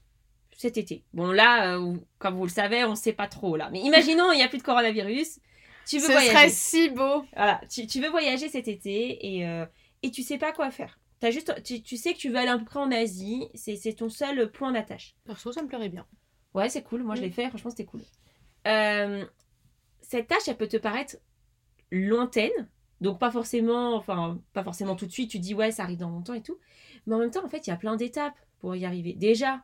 cet 0.56 0.76
été. 0.76 1.04
Bon, 1.12 1.30
là, 1.30 1.76
euh, 1.78 1.94
comme 2.18 2.34
vous 2.34 2.42
le 2.44 2.50
savez, 2.50 2.82
on 2.84 2.90
ne 2.90 2.96
sait 2.96 3.12
pas 3.12 3.28
trop 3.28 3.56
là. 3.56 3.68
Mais 3.72 3.80
imaginons, 3.80 4.32
il 4.32 4.36
n'y 4.38 4.42
a 4.42 4.48
plus 4.48 4.58
de 4.58 4.64
coronavirus. 4.64 5.38
Tu 5.88 5.98
veux 5.98 6.06
Ce 6.06 6.12
voyager. 6.12 6.30
serait 6.36 6.48
si 6.50 6.88
beau. 6.90 7.24
Voilà, 7.34 7.60
tu, 7.70 7.86
tu 7.86 8.00
veux 8.00 8.10
voyager 8.10 8.48
cet 8.48 8.68
été 8.68 9.36
et, 9.36 9.46
euh, 9.46 9.64
et 10.02 10.10
tu 10.10 10.22
sais 10.22 10.38
pas 10.38 10.52
quoi 10.52 10.70
faire. 10.70 10.98
As 11.22 11.30
juste, 11.32 11.62
tu, 11.64 11.82
tu 11.82 11.96
sais 11.96 12.12
que 12.12 12.18
tu 12.18 12.28
veux 12.28 12.36
aller 12.36 12.48
à 12.48 12.58
peu 12.58 12.64
près 12.64 12.78
en 12.78 12.92
Asie, 12.92 13.48
c'est 13.54 13.74
c'est 13.76 13.94
ton 13.94 14.08
seul 14.08 14.52
point 14.52 14.70
d'attache. 14.72 15.16
Perso, 15.24 15.50
ça 15.50 15.62
me 15.62 15.68
plairait 15.68 15.88
bien. 15.88 16.06
Ouais, 16.54 16.68
c'est 16.68 16.82
cool. 16.82 17.02
Moi, 17.02 17.14
je 17.16 17.20
Mm. 17.20 17.24
l'ai 17.24 17.30
fait. 17.30 17.48
Franchement, 17.48 17.70
c'était 17.70 17.84
cool. 17.86 18.02
Euh, 18.66 19.24
cette 20.00 20.28
tâche, 20.28 20.46
elle 20.46 20.56
peut 20.56 20.68
te 20.68 20.76
paraître 20.76 21.16
lointaine. 21.90 22.68
Donc, 23.00 23.18
pas 23.18 23.30
forcément, 23.30 23.94
enfin, 23.94 24.40
pas 24.52 24.64
forcément 24.64 24.96
tout 24.96 25.06
de 25.06 25.12
suite. 25.12 25.30
Tu 25.30 25.38
dis, 25.38 25.54
ouais, 25.54 25.70
ça 25.70 25.84
arrive 25.84 25.98
dans 25.98 26.10
longtemps 26.10 26.34
et 26.34 26.42
tout. 26.42 26.58
Mais 27.06 27.14
en 27.14 27.18
même 27.18 27.30
temps, 27.30 27.44
en 27.44 27.48
fait, 27.48 27.66
il 27.66 27.70
y 27.70 27.72
a 27.72 27.76
plein 27.76 27.96
d'étapes 27.96 28.34
pour 28.60 28.74
y 28.76 28.84
arriver. 28.84 29.12
Déjà, 29.14 29.62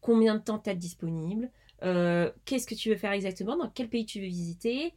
combien 0.00 0.34
de 0.36 0.40
temps 0.42 0.58
tu 0.58 0.70
as 0.70 0.74
disponible? 0.74 1.50
Euh, 1.82 2.30
Qu'est-ce 2.44 2.66
que 2.66 2.74
tu 2.76 2.88
veux 2.88 2.96
faire 2.96 3.12
exactement? 3.12 3.56
Dans 3.56 3.68
quel 3.68 3.88
pays 3.88 4.06
tu 4.06 4.20
veux 4.20 4.26
visiter? 4.26 4.94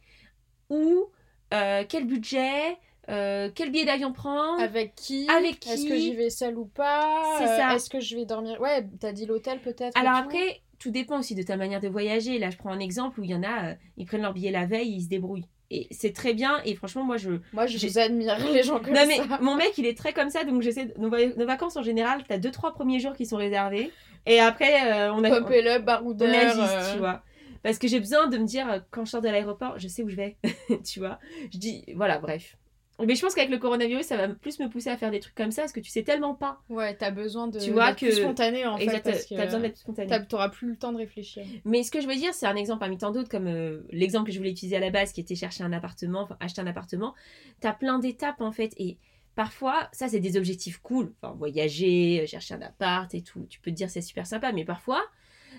Ou 0.70 1.06
euh, 1.54 1.84
quel 1.88 2.06
budget 2.06 2.76
Euh, 3.08 3.50
Quel 3.54 3.70
billet 3.70 3.84
d'avion 3.84 4.12
prendre 4.12 4.60
Avec 4.60 4.94
qui 4.96 5.28
Avec 5.30 5.64
Est-ce 5.66 5.86
que 5.88 5.96
j'y 5.96 6.12
vais 6.14 6.28
seule 6.30 6.58
ou 6.58 6.64
pas 6.66 7.22
C'est 7.38 7.44
Euh, 7.44 7.56
ça. 7.56 7.74
Est-ce 7.76 7.88
que 7.88 8.00
je 8.00 8.16
vais 8.16 8.24
dormir 8.24 8.60
Ouais, 8.60 8.84
t'as 9.00 9.12
dit 9.12 9.26
l'hôtel 9.26 9.60
peut-être. 9.60 9.96
Alors 9.96 10.14
après, 10.16 10.60
tout 10.80 10.90
dépend 10.90 11.20
aussi 11.20 11.36
de 11.36 11.42
ta 11.42 11.56
manière 11.56 11.80
de 11.80 11.86
voyager. 11.88 12.38
Là, 12.40 12.50
je 12.50 12.56
prends 12.56 12.70
un 12.72 12.80
exemple 12.80 13.20
où 13.20 13.22
il 13.24 13.30
y 13.30 13.34
en 13.34 13.44
a, 13.44 13.70
euh, 13.70 13.74
ils 13.96 14.06
prennent 14.06 14.22
leur 14.22 14.32
billet 14.34 14.50
la 14.50 14.66
veille, 14.66 14.92
ils 14.96 15.02
se 15.04 15.08
débrouillent. 15.08 15.46
Et 15.70 15.86
c'est 15.92 16.12
très 16.12 16.34
bien. 16.34 16.58
Et 16.64 16.74
franchement, 16.74 17.04
moi, 17.04 17.16
je. 17.16 17.30
Moi, 17.52 17.66
je 17.66 17.78
vous 17.86 17.98
admire 17.98 18.36
les 18.52 18.62
gens 18.64 18.80
comme 18.80 18.92
non, 18.94 19.04
mais 19.06 19.16
ça. 19.18 19.38
mon 19.40 19.54
mec, 19.54 19.72
il 19.78 19.86
est 19.86 19.96
très 19.96 20.12
comme 20.12 20.30
ça. 20.30 20.42
Donc, 20.44 20.62
j'essaie. 20.62 20.92
Nos, 20.98 21.08
nos 21.08 21.46
vacances, 21.46 21.76
en 21.76 21.82
général, 21.82 22.22
t'as 22.28 22.38
deux, 22.38 22.50
trois 22.52 22.72
premiers 22.72 22.98
jours 23.00 23.14
qui 23.14 23.24
sont 23.26 23.36
réservés. 23.36 23.92
Et 24.26 24.40
après, 24.40 24.92
euh, 24.92 25.12
on 25.12 25.22
a. 25.22 25.30
Pump 25.30 25.48
it 25.52 25.66
up, 25.66 25.82
on 25.82 25.84
baroudeur. 25.84 26.28
agisse, 26.28 26.58
euh, 26.58 26.92
tu 26.92 26.98
vois. 26.98 27.22
Parce 27.66 27.78
que 27.78 27.88
j'ai 27.88 27.98
besoin 27.98 28.28
de 28.28 28.38
me 28.38 28.44
dire, 28.46 28.84
quand 28.92 29.04
je 29.04 29.10
sors 29.10 29.20
de 29.20 29.28
l'aéroport, 29.28 29.76
je 29.78 29.88
sais 29.88 30.04
où 30.04 30.08
je 30.08 30.14
vais, 30.14 30.36
tu 30.84 31.00
vois. 31.00 31.18
Je 31.52 31.58
dis, 31.58 31.84
voilà, 31.96 32.20
bref. 32.20 32.56
Mais 33.04 33.16
je 33.16 33.20
pense 33.20 33.34
qu'avec 33.34 33.50
le 33.50 33.58
coronavirus, 33.58 34.06
ça 34.06 34.16
va 34.16 34.28
plus 34.28 34.60
me 34.60 34.68
pousser 34.68 34.88
à 34.88 34.96
faire 34.96 35.10
des 35.10 35.18
trucs 35.20 35.34
comme 35.34 35.50
ça, 35.50 35.62
parce 35.62 35.72
que 35.72 35.80
tu 35.80 35.90
sais 35.90 36.04
tellement 36.04 36.34
pas. 36.34 36.60
Ouais, 36.70 36.94
t'as 36.94 37.10
besoin 37.10 37.48
de 37.48 37.58
Tu 37.58 37.72
vois 37.72 37.88
d'être 37.88 37.96
plus 37.98 38.08
que- 38.10 38.14
spontané 38.22 38.64
en 38.64 38.76
exact, 38.78 39.04
fait. 39.04 39.10
Parce 39.10 39.24
que 39.26 39.34
t'as 39.34 39.44
besoin 39.46 39.60
d'être 39.60 39.76
spontané. 39.78 40.26
T'auras 40.28 40.48
plus 40.48 40.68
le 40.70 40.76
temps 40.76 40.92
de 40.92 40.98
réfléchir. 40.98 41.44
Mais 41.64 41.82
ce 41.82 41.90
que 41.90 42.00
je 42.00 42.06
veux 42.06 42.14
dire, 42.14 42.32
c'est 42.34 42.46
un 42.46 42.54
exemple 42.56 42.78
parmi 42.80 42.96
tant 42.98 43.10
d'autres, 43.10 43.28
comme 43.28 43.48
euh, 43.48 43.80
l'exemple 43.90 44.28
que 44.28 44.32
je 44.32 44.38
voulais 44.38 44.52
utiliser 44.52 44.76
à 44.76 44.80
la 44.80 44.90
base, 44.90 45.12
qui 45.12 45.20
était 45.20 45.34
chercher 45.34 45.64
un 45.64 45.72
appartement, 45.72 46.20
enfin, 46.22 46.36
acheter 46.40 46.60
un 46.62 46.66
appartement. 46.68 47.14
T'as 47.60 47.72
plein 47.74 47.98
d'étapes, 47.98 48.40
en 48.40 48.52
fait, 48.52 48.72
et 48.78 48.96
parfois, 49.34 49.88
ça, 49.92 50.08
c'est 50.08 50.20
des 50.20 50.36
objectifs 50.38 50.78
cool. 50.78 51.12
Enfin, 51.20 51.34
voyager, 51.36 52.20
euh, 52.22 52.26
chercher 52.26 52.54
un 52.54 52.62
appart 52.62 53.12
et 53.14 53.20
tout. 53.22 53.44
Tu 53.50 53.60
peux 53.60 53.72
te 53.72 53.76
dire, 53.76 53.90
c'est 53.90 54.00
super 54.00 54.26
sympa, 54.26 54.52
mais 54.52 54.64
parfois, 54.64 55.02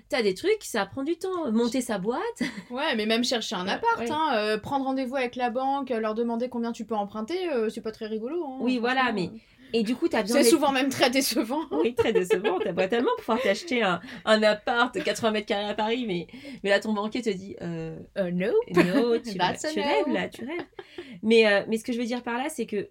t'as 0.09 0.21
des 0.21 0.33
trucs, 0.33 0.63
ça 0.63 0.85
prend 0.85 1.03
du 1.03 1.17
temps. 1.17 1.51
Monter 1.51 1.81
sa 1.81 1.97
boîte, 1.97 2.41
Ouais, 2.71 2.95
mais 2.95 3.05
même 3.05 3.23
chercher 3.23 3.55
un 3.55 3.65
Ouais, 3.65 3.71
appart, 3.71 3.99
ouais. 3.99 4.11
hein, 4.11 4.31
euh, 4.35 4.57
prendre 4.57 4.85
rendez-vous 4.85 5.15
avec 5.15 5.35
la 5.35 5.49
banque, 5.49 5.91
euh, 5.91 5.99
leur 5.99 6.13
demander 6.15 6.49
combien 6.49 6.71
tu 6.71 6.85
peux 6.85 6.95
emprunter, 6.95 7.49
euh, 7.51 7.69
c'est 7.69 7.81
pas 7.81 7.91
très 7.91 8.07
rigolo. 8.07 8.43
hein, 8.45 8.57
Oui, 8.61 8.77
voilà, 8.79 9.05
franchement. 9.05 9.31
et 9.73 9.83
du 9.83 9.95
coup, 9.95 10.07
t'as 10.07 10.21
besoin 10.23 10.43
C'est 10.43 10.49
souvent 10.49 10.71
même 10.71 10.89
très 10.89 11.09
décevant. 11.09 11.61
Oui, 11.71 11.93
très 11.95 12.13
décevant. 12.13 12.57
T'aimerais 12.59 12.87
tellement 12.89 13.11
pouvoir 13.17 13.41
t'acheter 13.41 13.83
un, 13.83 13.99
un 14.25 14.43
appart 14.43 14.93
de 14.95 15.01
80 15.01 15.31
mètres 15.31 15.47
carrés 15.47 15.69
à 15.69 15.73
Paris, 15.73 16.05
mais, 16.07 16.27
mais 16.63 16.69
là, 16.69 16.79
ton 16.79 16.93
banquier 16.93 17.21
te 17.21 17.29
dit 17.29 17.55
euh, 17.61 17.97
Euh, 18.17 18.31
no. 18.31 18.47
No, 18.75 19.17
tu, 19.19 19.35
a 19.39 19.53
tu 19.53 19.79
rêves 19.79 20.07
là, 20.07 20.29
tu 20.29 20.45
rêves. 20.45 20.65
Mais, 21.21 21.47
euh, 21.47 21.63
mais 21.67 21.77
ce 21.77 21.83
que 21.83 21.91
je 21.93 21.97
veux 21.99 22.05
dire 22.05 22.23
par 22.23 22.37
là, 22.37 22.49
c'est 22.49 22.65
que 22.65 22.89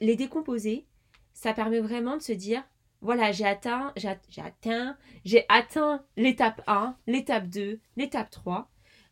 les 0.00 0.16
décomposer, 0.16 0.86
ça 1.32 1.52
permet 1.52 1.80
vraiment 1.80 2.16
de 2.16 2.22
se 2.22 2.32
dire 2.32 2.62
voilà, 3.02 3.32
j'ai 3.32 3.46
atteint, 3.46 3.92
j'ai 3.96 4.08
at- 4.08 4.20
j'ai 4.28 4.42
atteint, 4.42 4.96
j'ai 5.24 5.44
atteint 5.48 6.02
l'étape 6.16 6.62
1, 6.66 6.96
l'étape 7.06 7.48
2, 7.48 7.80
l'étape 7.96 8.30
3. 8.30 8.70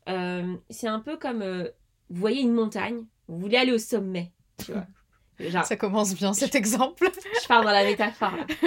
Euh, 0.08 0.56
c'est 0.70 0.88
un 0.88 1.00
peu 1.00 1.16
comme 1.16 1.42
euh, 1.42 1.64
vous 2.10 2.20
voyez 2.20 2.40
une 2.42 2.52
montagne, 2.54 3.04
vous 3.28 3.38
voulez 3.38 3.56
aller 3.58 3.72
au 3.72 3.78
sommet, 3.78 4.32
tu 4.64 4.72
vois. 4.72 4.86
Genre, 5.38 5.64
Ça 5.64 5.76
commence 5.76 6.14
bien 6.14 6.32
cet 6.32 6.54
exemple. 6.56 7.08
je 7.42 7.46
pars 7.46 7.62
dans 7.62 7.70
la 7.70 7.84
métaphore. 7.84 8.32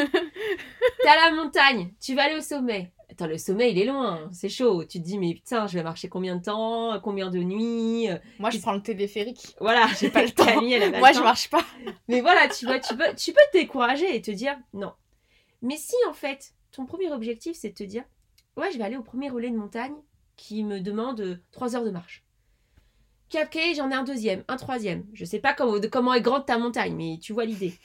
T'as 1.03 1.29
la 1.29 1.35
montagne, 1.35 1.93
tu 1.99 2.15
vas 2.15 2.23
aller 2.23 2.37
au 2.37 2.41
sommet. 2.41 2.91
Attends, 3.09 3.27
le 3.27 3.37
sommet, 3.37 3.71
il 3.71 3.77
est 3.79 3.83
loin, 3.85 4.29
c'est 4.31 4.47
chaud. 4.47 4.85
Tu 4.85 4.99
te 4.99 5.03
dis, 5.03 5.17
mais 5.19 5.33
putain, 5.33 5.67
je 5.67 5.73
vais 5.77 5.83
marcher 5.83 6.07
combien 6.07 6.37
de 6.37 6.41
temps, 6.43 6.97
combien 7.03 7.29
de 7.29 7.39
nuits 7.39 8.09
euh, 8.09 8.17
Moi, 8.39 8.51
je 8.51 8.59
prends 8.59 8.71
le 8.71 8.81
téléphérique. 8.81 9.53
Voilà, 9.59 9.87
J'ai 9.99 10.09
pas 10.09 10.23
le 10.23 10.29
temps. 10.31 10.45
Camille, 10.45 10.73
elle 10.73 10.83
a 10.83 10.91
pas 10.91 10.99
Moi, 10.99 11.09
le 11.09 11.13
je 11.15 11.19
temps. 11.19 11.25
marche 11.25 11.49
pas. 11.49 11.65
Mais 12.07 12.21
voilà, 12.21 12.47
tu 12.47 12.65
vois, 12.65 12.79
tu 12.79 12.95
peux, 12.95 13.13
tu 13.17 13.33
peux 13.33 13.41
te 13.51 13.57
décourager 13.57 14.15
et 14.15 14.21
te 14.21 14.31
dire 14.31 14.55
non. 14.73 14.93
Mais 15.61 15.77
si 15.77 15.95
en 16.09 16.13
fait, 16.13 16.53
ton 16.71 16.85
premier 16.85 17.11
objectif, 17.11 17.55
c'est 17.55 17.69
de 17.69 17.75
te 17.75 17.83
dire 17.83 18.03
ouais, 18.57 18.71
je 18.71 18.77
vais 18.77 18.83
aller 18.83 18.97
au 18.97 19.03
premier 19.03 19.29
relais 19.29 19.49
de 19.49 19.57
montagne 19.57 19.95
qui 20.35 20.63
me 20.63 20.79
demande 20.79 21.41
3 21.51 21.75
heures 21.75 21.85
de 21.85 21.91
marche. 21.91 22.25
Après, 23.39 23.73
j'en 23.75 23.89
ai 23.91 23.93
un 23.93 24.03
deuxième, 24.03 24.43
un 24.47 24.57
troisième. 24.57 25.05
Je 25.13 25.23
sais 25.23 25.39
pas 25.39 25.53
comment 25.53 26.13
est 26.13 26.21
grande 26.21 26.45
ta 26.45 26.57
montagne, 26.57 26.95
mais 26.95 27.17
tu 27.21 27.33
vois 27.33 27.45
l'idée. 27.45 27.73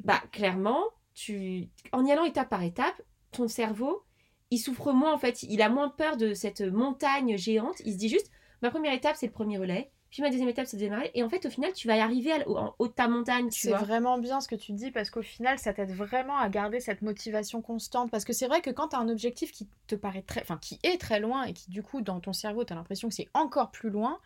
Bah, 0.00 0.22
clairement, 0.32 0.84
tu, 1.14 1.70
en 1.92 2.04
y 2.04 2.12
allant 2.12 2.26
étape 2.26 2.50
par 2.50 2.62
étape, 2.62 3.00
ton 3.32 3.48
cerveau, 3.48 4.04
il 4.50 4.58
souffre 4.58 4.92
moins 4.92 5.14
en 5.14 5.18
fait. 5.18 5.42
Il 5.44 5.62
a 5.62 5.70
moins 5.70 5.88
peur 5.88 6.18
de 6.18 6.34
cette 6.34 6.60
montagne 6.60 7.38
géante. 7.38 7.80
Il 7.86 7.94
se 7.94 7.98
dit 7.98 8.10
juste 8.10 8.30
ma 8.60 8.70
première 8.70 8.92
étape, 8.92 9.16
c'est 9.16 9.28
le 9.28 9.32
premier 9.32 9.56
relais. 9.56 9.90
Puis 10.14 10.22
ma 10.22 10.30
deuxième 10.30 10.48
étape, 10.48 10.68
c'est 10.68 10.76
de 10.76 10.82
démarrer. 10.82 11.10
Et 11.14 11.24
en 11.24 11.28
fait, 11.28 11.44
au 11.44 11.50
final, 11.50 11.72
tu 11.72 11.88
vas 11.88 11.96
y 11.96 12.00
arriver 12.00 12.30
à 12.30 12.48
au- 12.48 12.56
en 12.56 12.76
haut 12.78 12.86
de 12.86 12.92
ta 12.92 13.08
montagne, 13.08 13.48
C'est 13.50 13.72
vraiment 13.84 14.16
bien 14.16 14.40
ce 14.40 14.46
que 14.46 14.54
tu 14.54 14.70
dis 14.70 14.92
parce 14.92 15.10
qu'au 15.10 15.22
final, 15.22 15.58
ça 15.58 15.72
t'aide 15.72 15.90
vraiment 15.90 16.38
à 16.38 16.48
garder 16.48 16.78
cette 16.78 17.02
motivation 17.02 17.60
constante. 17.62 18.12
Parce 18.12 18.24
que 18.24 18.32
c'est 18.32 18.46
vrai 18.46 18.60
que 18.60 18.70
quand 18.70 18.90
tu 18.90 18.94
as 18.96 19.00
un 19.00 19.08
objectif 19.08 19.50
qui 19.50 19.68
te 19.88 19.96
paraît 19.96 20.22
très, 20.22 20.40
enfin 20.42 20.56
qui 20.62 20.78
est 20.84 21.00
très 21.00 21.18
loin 21.18 21.42
et 21.42 21.52
qui 21.52 21.68
du 21.68 21.82
coup 21.82 22.00
dans 22.00 22.20
ton 22.20 22.32
cerveau, 22.32 22.62
tu 22.64 22.72
as 22.72 22.76
l'impression 22.76 23.08
que 23.08 23.14
c'est 23.16 23.26
encore 23.34 23.72
plus 23.72 23.90
loin, 23.90 24.20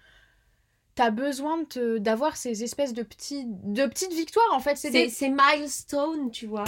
tu 0.94 1.00
as 1.00 1.10
besoin 1.10 1.62
d'avoir 2.00 2.36
ces 2.36 2.62
espèces 2.64 2.92
de 2.92 3.02
petits, 3.02 3.46
de 3.46 3.86
petites 3.86 4.12
victoires 4.12 4.52
en 4.52 4.60
fait. 4.60 4.76
C'est 4.76 4.90
des... 4.90 5.08
c'est 5.08 5.30
milestone, 5.30 6.30
tu 6.30 6.44
vois. 6.46 6.64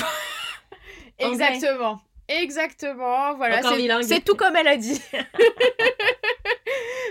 exactement, 1.19 2.01
exactement. 2.27 3.35
Voilà, 3.35 3.57
c'est 4.03 4.25
tout 4.25 4.35
comme 4.35 4.57
elle 4.57 4.69
a 4.69 4.79
dit. 4.79 4.99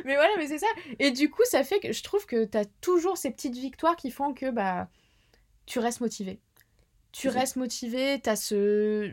mais 0.06 0.16
voilà, 0.16 0.32
mais 0.38 0.48
c'est 0.48 0.60
ça. 0.60 0.68
Et 1.00 1.12
du 1.12 1.30
coup, 1.30 1.42
ça 1.46 1.64
fait 1.64 1.80
que 1.80 1.92
je 1.94 2.04
trouve 2.04 2.26
que 2.26 2.46
tu 2.46 2.58
as 2.58 2.66
toujours 2.82 3.18
ces 3.18 3.32
petites 3.32 3.56
victoires 3.56 3.96
qui 3.96 4.12
font 4.12 4.34
que 4.34 4.50
bah 4.52 4.88
tu 5.66 5.80
restes 5.80 6.02
motivé. 6.02 6.40
Tu 7.12 7.28
restes 7.28 7.56
motivé, 7.56 8.20
t'as 8.22 8.36
ce 8.36 9.12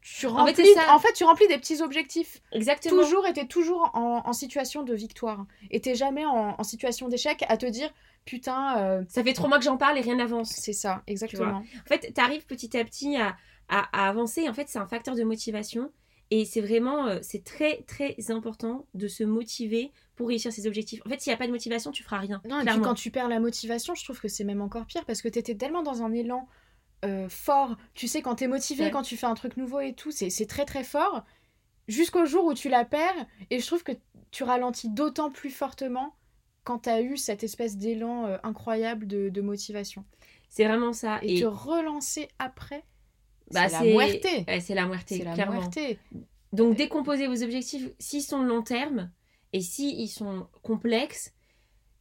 tu 0.00 0.26
En 0.26 0.46
fait, 0.46 0.52
remplis 0.52 0.74
ça. 0.74 0.94
en 0.94 0.98
fait 1.00 1.12
tu 1.12 1.24
remplis 1.24 1.48
des 1.48 1.58
petits 1.58 1.82
objectifs. 1.82 2.40
Exactement. 2.52 3.02
Toujours 3.02 3.26
et 3.26 3.32
t'es 3.32 3.46
toujours 3.46 3.90
en, 3.94 4.22
en 4.24 4.32
situation 4.32 4.84
de 4.84 4.94
victoire 4.94 5.44
et 5.72 5.80
t'es 5.80 5.96
jamais 5.96 6.24
en, 6.24 6.54
en 6.56 6.62
situation 6.62 7.08
d'échec 7.08 7.44
à 7.48 7.56
te 7.56 7.66
dire 7.66 7.92
putain 8.26 8.78
euh, 8.78 9.02
Ça 9.08 9.24
fait 9.24 9.32
trois 9.32 9.48
mois 9.48 9.58
que 9.58 9.64
j'en 9.64 9.76
parle 9.76 9.98
et 9.98 10.02
rien 10.02 10.14
n'avance. 10.16 10.50
c'est 10.50 10.72
ça 10.72 11.02
exactement. 11.08 11.58
En 11.64 11.88
fait, 11.88 12.12
tu 12.14 12.20
arrives 12.20 12.46
petit 12.46 12.76
à 12.78 12.84
petit 12.84 13.16
à, 13.16 13.36
à- 13.68 13.88
à 14.04 14.08
avancer. 14.08 14.48
En 14.48 14.54
fait, 14.54 14.68
c'est 14.68 14.78
un 14.78 14.86
facteur 14.86 15.16
de 15.16 15.24
motivation. 15.24 15.90
Et 16.30 16.44
c'est 16.44 16.60
vraiment, 16.60 17.06
euh, 17.06 17.18
c'est 17.22 17.44
très 17.44 17.82
très 17.82 18.16
important 18.30 18.86
de 18.94 19.06
se 19.06 19.22
motiver 19.22 19.92
pour 20.16 20.28
réussir 20.28 20.52
ses 20.52 20.66
objectifs. 20.66 21.00
En 21.06 21.08
fait, 21.08 21.20
s'il 21.20 21.30
n'y 21.30 21.34
a 21.34 21.36
pas 21.36 21.46
de 21.46 21.52
motivation, 21.52 21.92
tu 21.92 22.02
feras 22.02 22.18
rien. 22.18 22.42
Non, 22.48 22.60
et 22.60 22.64
puis 22.64 22.80
quand 22.80 22.94
tu 22.94 23.10
perds 23.10 23.28
la 23.28 23.38
motivation, 23.38 23.94
je 23.94 24.02
trouve 24.02 24.20
que 24.20 24.28
c'est 24.28 24.44
même 24.44 24.60
encore 24.60 24.86
pire 24.86 25.04
parce 25.04 25.22
que 25.22 25.28
t'étais 25.28 25.54
tellement 25.54 25.82
dans 25.82 26.02
un 26.02 26.12
élan 26.12 26.48
euh, 27.04 27.28
fort. 27.28 27.76
Tu 27.94 28.08
sais, 28.08 28.22
quand 28.22 28.36
t'es 28.36 28.48
motivé, 28.48 28.84
Ouais. 28.84 28.90
quand 28.90 29.02
tu 29.02 29.16
fais 29.16 29.26
un 29.26 29.34
truc 29.34 29.56
nouveau 29.56 29.80
et 29.80 29.92
tout, 29.92 30.10
c'est 30.10 30.46
très 30.46 30.64
très 30.64 30.82
fort. 30.82 31.24
Jusqu'au 31.86 32.24
jour 32.26 32.44
où 32.46 32.54
tu 32.54 32.68
la 32.68 32.84
perds, 32.84 33.26
et 33.50 33.60
je 33.60 33.66
trouve 33.66 33.84
que 33.84 33.92
tu 34.32 34.42
ralentis 34.42 34.88
d'autant 34.90 35.30
plus 35.30 35.50
fortement 35.50 36.16
quand 36.64 36.80
t'as 36.80 37.02
eu 37.02 37.16
cette 37.16 37.44
espèce 37.44 37.76
d'élan 37.76 38.26
euh, 38.26 38.38
incroyable 38.42 39.06
de, 39.06 39.28
de 39.28 39.40
motivation. 39.40 40.04
C'est 40.48 40.64
vraiment 40.64 40.92
ça. 40.92 41.20
Et, 41.22 41.36
Et, 41.36 41.40
te 41.40 41.44
relancer 41.46 42.28
après, 42.40 42.82
bah, 43.52 43.68
c'est 43.68 43.90
la. 43.90 43.96
Ouais, 43.96 44.20
c'est 44.60 44.74
la 44.74 44.86
la 44.86 45.34
clairement. 45.34 45.70
Donc 46.52 46.76
décomposez 46.76 47.26
vos 47.26 47.42
objectifs 47.42 47.88
s'ils 47.98 48.22
sont 48.22 48.42
long 48.42 48.62
terme 48.62 49.10
et 49.52 49.60
s'ils 49.60 50.08
sont 50.08 50.46
complexes, 50.62 51.32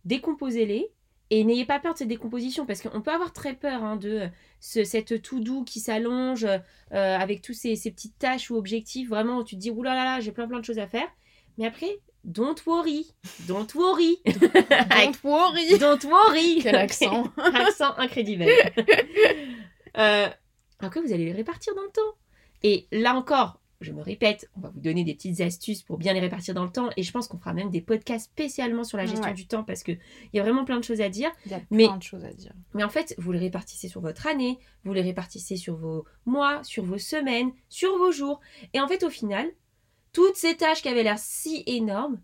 décomposez-les 0.05 0.91
et 1.31 1.43
n'ayez 1.43 1.65
pas 1.65 1.79
peur 1.79 1.93
de 1.93 1.97
cette 1.97 2.07
décomposition 2.07 2.65
parce 2.65 2.81
qu'on 2.81 3.01
peut 3.01 3.11
avoir 3.11 3.33
très 3.33 3.55
peur 3.55 3.83
hein, 3.83 3.95
de 3.95 4.29
ce, 4.59 4.83
cette 4.83 5.21
tout 5.23 5.39
doux 5.39 5.63
qui 5.63 5.79
s'allonge 5.79 6.45
euh, 6.45 6.59
avec 7.17 7.41
tous 7.41 7.53
ces, 7.53 7.75
ces 7.75 7.91
petites 7.91 8.17
tâches 8.19 8.51
ou 8.51 8.55
objectifs. 8.55 9.09
Vraiment, 9.09 9.43
tu 9.43 9.55
te 9.55 9.59
dis 9.61 9.71
oulala, 9.71 10.03
là 10.03 10.05
là, 10.15 10.19
j'ai 10.19 10.31
plein 10.31 10.47
plein 10.47 10.59
de 10.59 10.65
choses 10.65 10.79
à 10.79 10.87
faire. 10.87 11.07
Mais 11.57 11.65
après, 11.65 11.99
don't 12.23 12.55
worry, 12.67 13.07
don't 13.47 13.67
worry, 13.73 14.19
Don't 14.25 15.23
worry. 15.23 15.79
don't 15.79 16.03
worry. 16.03 16.59
Quel 16.61 16.75
accent. 16.75 17.31
accent 17.37 17.97
incrédible. 17.97 18.45
euh, 19.97 20.29
après, 20.85 21.01
vous 21.01 21.11
allez 21.13 21.25
les 21.25 21.31
répartir 21.33 21.75
dans 21.75 21.83
le 21.83 21.89
temps. 21.91 22.17
Et 22.63 22.87
là 22.91 23.15
encore, 23.15 23.59
je 23.81 23.91
me 23.91 24.01
répète, 24.01 24.49
on 24.55 24.61
va 24.61 24.69
vous 24.69 24.79
donner 24.79 25.03
des 25.03 25.13
petites 25.13 25.41
astuces 25.41 25.83
pour 25.83 25.97
bien 25.97 26.13
les 26.13 26.21
répartir 26.21 26.53
dans 26.55 26.63
le 26.63 26.71
temps. 26.71 26.89
Et 26.97 27.03
je 27.03 27.11
pense 27.11 27.27
qu'on 27.27 27.37
fera 27.37 27.53
même 27.53 27.69
des 27.69 27.81
podcasts 27.81 28.25
spécialement 28.31 28.83
sur 28.85 28.97
la 28.97 29.05
gestion 29.05 29.25
Ouais. 29.29 29.33
du 29.33 29.47
temps 29.47 29.63
parce 29.63 29.83
qu'il 29.83 29.99
y 30.33 30.39
a 30.39 30.43
vraiment 30.43 30.63
plein 30.63 30.79
de 30.79 30.83
choses 30.83 31.01
à 31.01 31.09
dire. 31.09 31.29
Il 31.45 31.51
y 31.51 31.55
a 31.55 31.59
plein 31.59 31.67
Mais- 31.71 31.97
de 31.97 32.01
choses 32.03 32.23
à 32.23 32.31
dire. 32.33 32.53
Mais 32.73 32.83
en 32.83 32.89
fait, 32.89 33.13
vous 33.17 33.31
les 33.33 33.39
répartissez 33.39 33.89
sur 33.89 33.99
votre 34.01 34.27
année, 34.27 34.57
vous 34.85 34.93
les 34.93 35.01
répartissez 35.01 35.57
sur 35.57 35.75
vos 35.75 36.05
mois, 36.25 36.63
sur 36.63 36.85
vos 36.85 36.97
semaines, 36.97 37.51
sur 37.69 37.97
vos 37.97 38.11
jours. 38.11 38.39
Et 38.73 38.79
en 38.79 38.87
fait, 38.87 39.03
au 39.03 39.09
final, 39.09 39.47
toutes 40.13 40.37
ces 40.37 40.55
tâches 40.55 40.81
qui 40.81 40.87
avaient 40.87 41.03
l'air 41.03 41.19
si 41.19 41.63
énormes, 41.67 42.21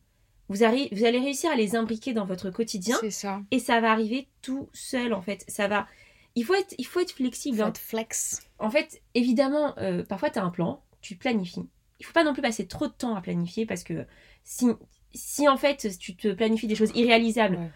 vous, 0.47 0.55
vous 0.57 0.63
allez 1.05 1.19
réussir 1.19 1.51
à 1.51 1.55
les 1.55 1.75
imbriquer 1.75 2.13
dans 2.13 2.25
votre 2.25 2.49
quotidien 2.49 2.97
C'est 3.01 3.11
ça. 3.11 3.41
et 3.51 3.59
ça 3.59 3.79
va 3.81 3.91
arriver 3.91 4.27
tout 4.41 4.69
seul 4.73 5.13
en 5.13 5.21
fait. 5.21 5.43
Ça 5.47 5.67
va. 5.67 5.85
Il 6.35 6.45
faut 6.45 6.53
être, 6.53 6.73
il 6.77 6.85
faut 6.85 6.99
être 7.01 7.11
flexible. 7.11 7.57
Faut 7.57 7.63
hein. 7.63 7.69
être 7.69 7.77
flex. 7.77 8.41
En 8.59 8.69
fait, 8.69 9.01
évidemment, 9.15 9.77
euh, 9.79 10.03
parfois 10.03 10.29
tu 10.29 10.39
as 10.39 10.43
un 10.43 10.49
plan, 10.49 10.81
tu 11.01 11.15
planifies. 11.15 11.67
Il 11.99 12.05
faut 12.05 12.13
pas 12.13 12.23
non 12.23 12.33
plus 12.33 12.41
passer 12.41 12.67
trop 12.67 12.87
de 12.87 12.93
temps 12.93 13.15
à 13.15 13.21
planifier 13.21 13.65
parce 13.65 13.83
que 13.83 14.05
si, 14.43 14.67
si 15.13 15.47
en 15.47 15.57
fait 15.57 15.97
tu 15.99 16.15
te 16.15 16.29
planifies 16.33 16.67
des 16.67 16.75
choses 16.75 16.91
irréalisables, 16.95 17.57
Ouais. 17.57 17.69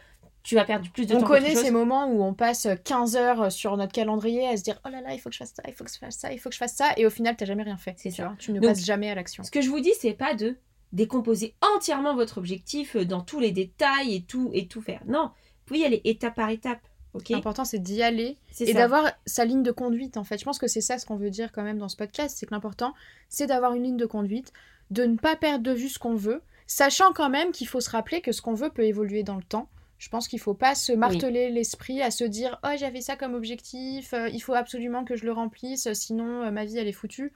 tu 0.44 0.56
vas 0.56 0.64
perdre 0.66 0.90
plus 0.92 1.06
de 1.06 1.16
On 1.16 1.20
temps. 1.20 1.28
qu'autre 1.28 1.42
connaît 1.42 1.56
ces 1.56 1.70
moments 1.72 2.08
où 2.08 2.24
on 2.24 2.34
passe 2.34 2.68
15 2.86 3.16
heures 3.18 3.52
sur 3.52 3.76
notre 3.78 3.92
calendrier 3.92 4.48
à 4.48 4.56
se 4.58 4.64
dire 4.64 4.80
oh 4.86 4.90
là 4.90 5.02
là, 5.02 5.14
il 5.14 5.20
faut 5.20 5.30
que 5.30 5.34
je 5.36 5.40
fasse 5.40 5.54
ça, 5.56 5.64
il 5.68 5.74
faut 5.74 5.84
que 5.84 5.92
je 5.92 5.98
fasse 5.98 6.18
ça, 6.18 6.32
il 6.34 6.40
faut 6.40 6.50
que 6.50 6.56
je 6.56 6.60
fasse 6.60 6.76
ça, 6.76 6.94
et 6.98 7.06
au 7.06 7.10
final, 7.10 7.36
t'as 7.36 7.46
jamais 7.46 7.64
rien 7.64 7.78
fait. 7.78 7.96
C'est 7.98 8.10
tu 8.10 8.16
ça. 8.16 8.36
Tu 8.40 8.52
ne 8.52 8.60
Donc- 8.60 8.70
passes 8.70 8.86
jamais 8.86 9.10
à 9.10 9.16
l'action. 9.16 9.44
Ce 9.44 9.52
que 9.52 9.62
je 9.62 9.70
vous 9.70 9.80
dis, 9.80 9.92
c'est 10.00 10.14
pas 10.14 10.34
de 10.34 10.58
décomposer 10.94 11.56
entièrement 11.76 12.16
votre 12.16 12.38
objectif 12.38 12.96
euh, 12.96 13.06
dans 13.06 13.22
tous 13.22 13.40
les 13.40 13.52
détails 13.52 14.16
et 14.16 14.24
tout 14.24 14.50
et 14.54 14.68
tout 14.68 14.82
faire. 14.82 15.02
Non, 15.08 15.26
vous 15.26 15.66
pouvez 15.66 15.80
y 15.82 15.86
aller 15.86 16.02
étape 16.06 16.36
par 16.36 16.50
étape. 16.50 16.80
L'important, 17.30 17.66
c'est 17.66 17.80
d'y 17.80 18.02
aller 18.02 18.38
et 18.60 18.74
d'avoir 18.74 19.12
sa 19.26 19.46
ligne 19.46 19.64
de 19.64 19.72
conduite, 19.72 20.18
en 20.18 20.24
fait. 20.24 20.38
Je 20.38 20.46
pense 20.46 20.60
que 20.60 20.68
c'est 20.68 20.82
ça 20.82 20.98
ce 20.98 21.06
qu'on 21.06 21.16
veut 21.16 21.30
dire 21.30 21.52
quand 21.52 21.64
même 21.64 21.78
dans 21.78 21.90
ce 21.90 21.98
podcast, 21.98 22.38
c'est 22.38 22.46
que 22.46 22.54
l'important, 22.54 22.94
c'est 23.30 23.48
d'avoir 23.48 23.74
une 23.74 23.84
ligne 23.84 23.98
de 23.98 24.06
conduite, 24.06 24.52
de 24.92 25.04
ne 25.04 25.18
pas 25.18 25.36
perdre 25.36 25.64
de 25.64 25.72
vue 25.72 25.90
ce 25.90 26.00
qu'on 26.00 26.16
veut, 26.16 26.42
sachant 26.68 27.14
quand 27.14 27.30
même 27.30 27.52
qu'il 27.52 27.68
faut 27.68 27.82
se 27.82 27.90
rappeler 27.90 28.22
que 28.22 28.32
ce 28.32 28.42
qu'on 28.42 28.54
veut 28.54 28.70
peut 28.70 28.84
évoluer 28.84 29.24
dans 29.24 29.36
le 29.36 29.44
temps. 29.44 29.70
Je 29.98 30.10
pense 30.10 30.28
qu'il 30.28 30.40
faut 30.40 30.54
pas 30.54 30.76
se 30.76 30.92
marteler 30.92 31.50
l'esprit 31.50 32.02
à 32.02 32.12
se 32.12 32.26
dire 32.26 32.60
oh 32.64 32.70
j'avais 32.78 33.02
ça 33.02 33.16
comme 33.16 33.34
objectif, 33.34 34.14
euh, 34.14 34.28
il 34.30 34.42
faut 34.42 34.54
absolument 34.54 35.06
que 35.06 35.16
je 35.16 35.26
le 35.26 35.32
remplisse, 35.32 35.92
sinon 35.94 36.44
euh, 36.44 36.52
ma 36.52 36.66
vie 36.66 36.78
elle 36.78 36.88
est 36.88 36.92
foutue. 36.92 37.32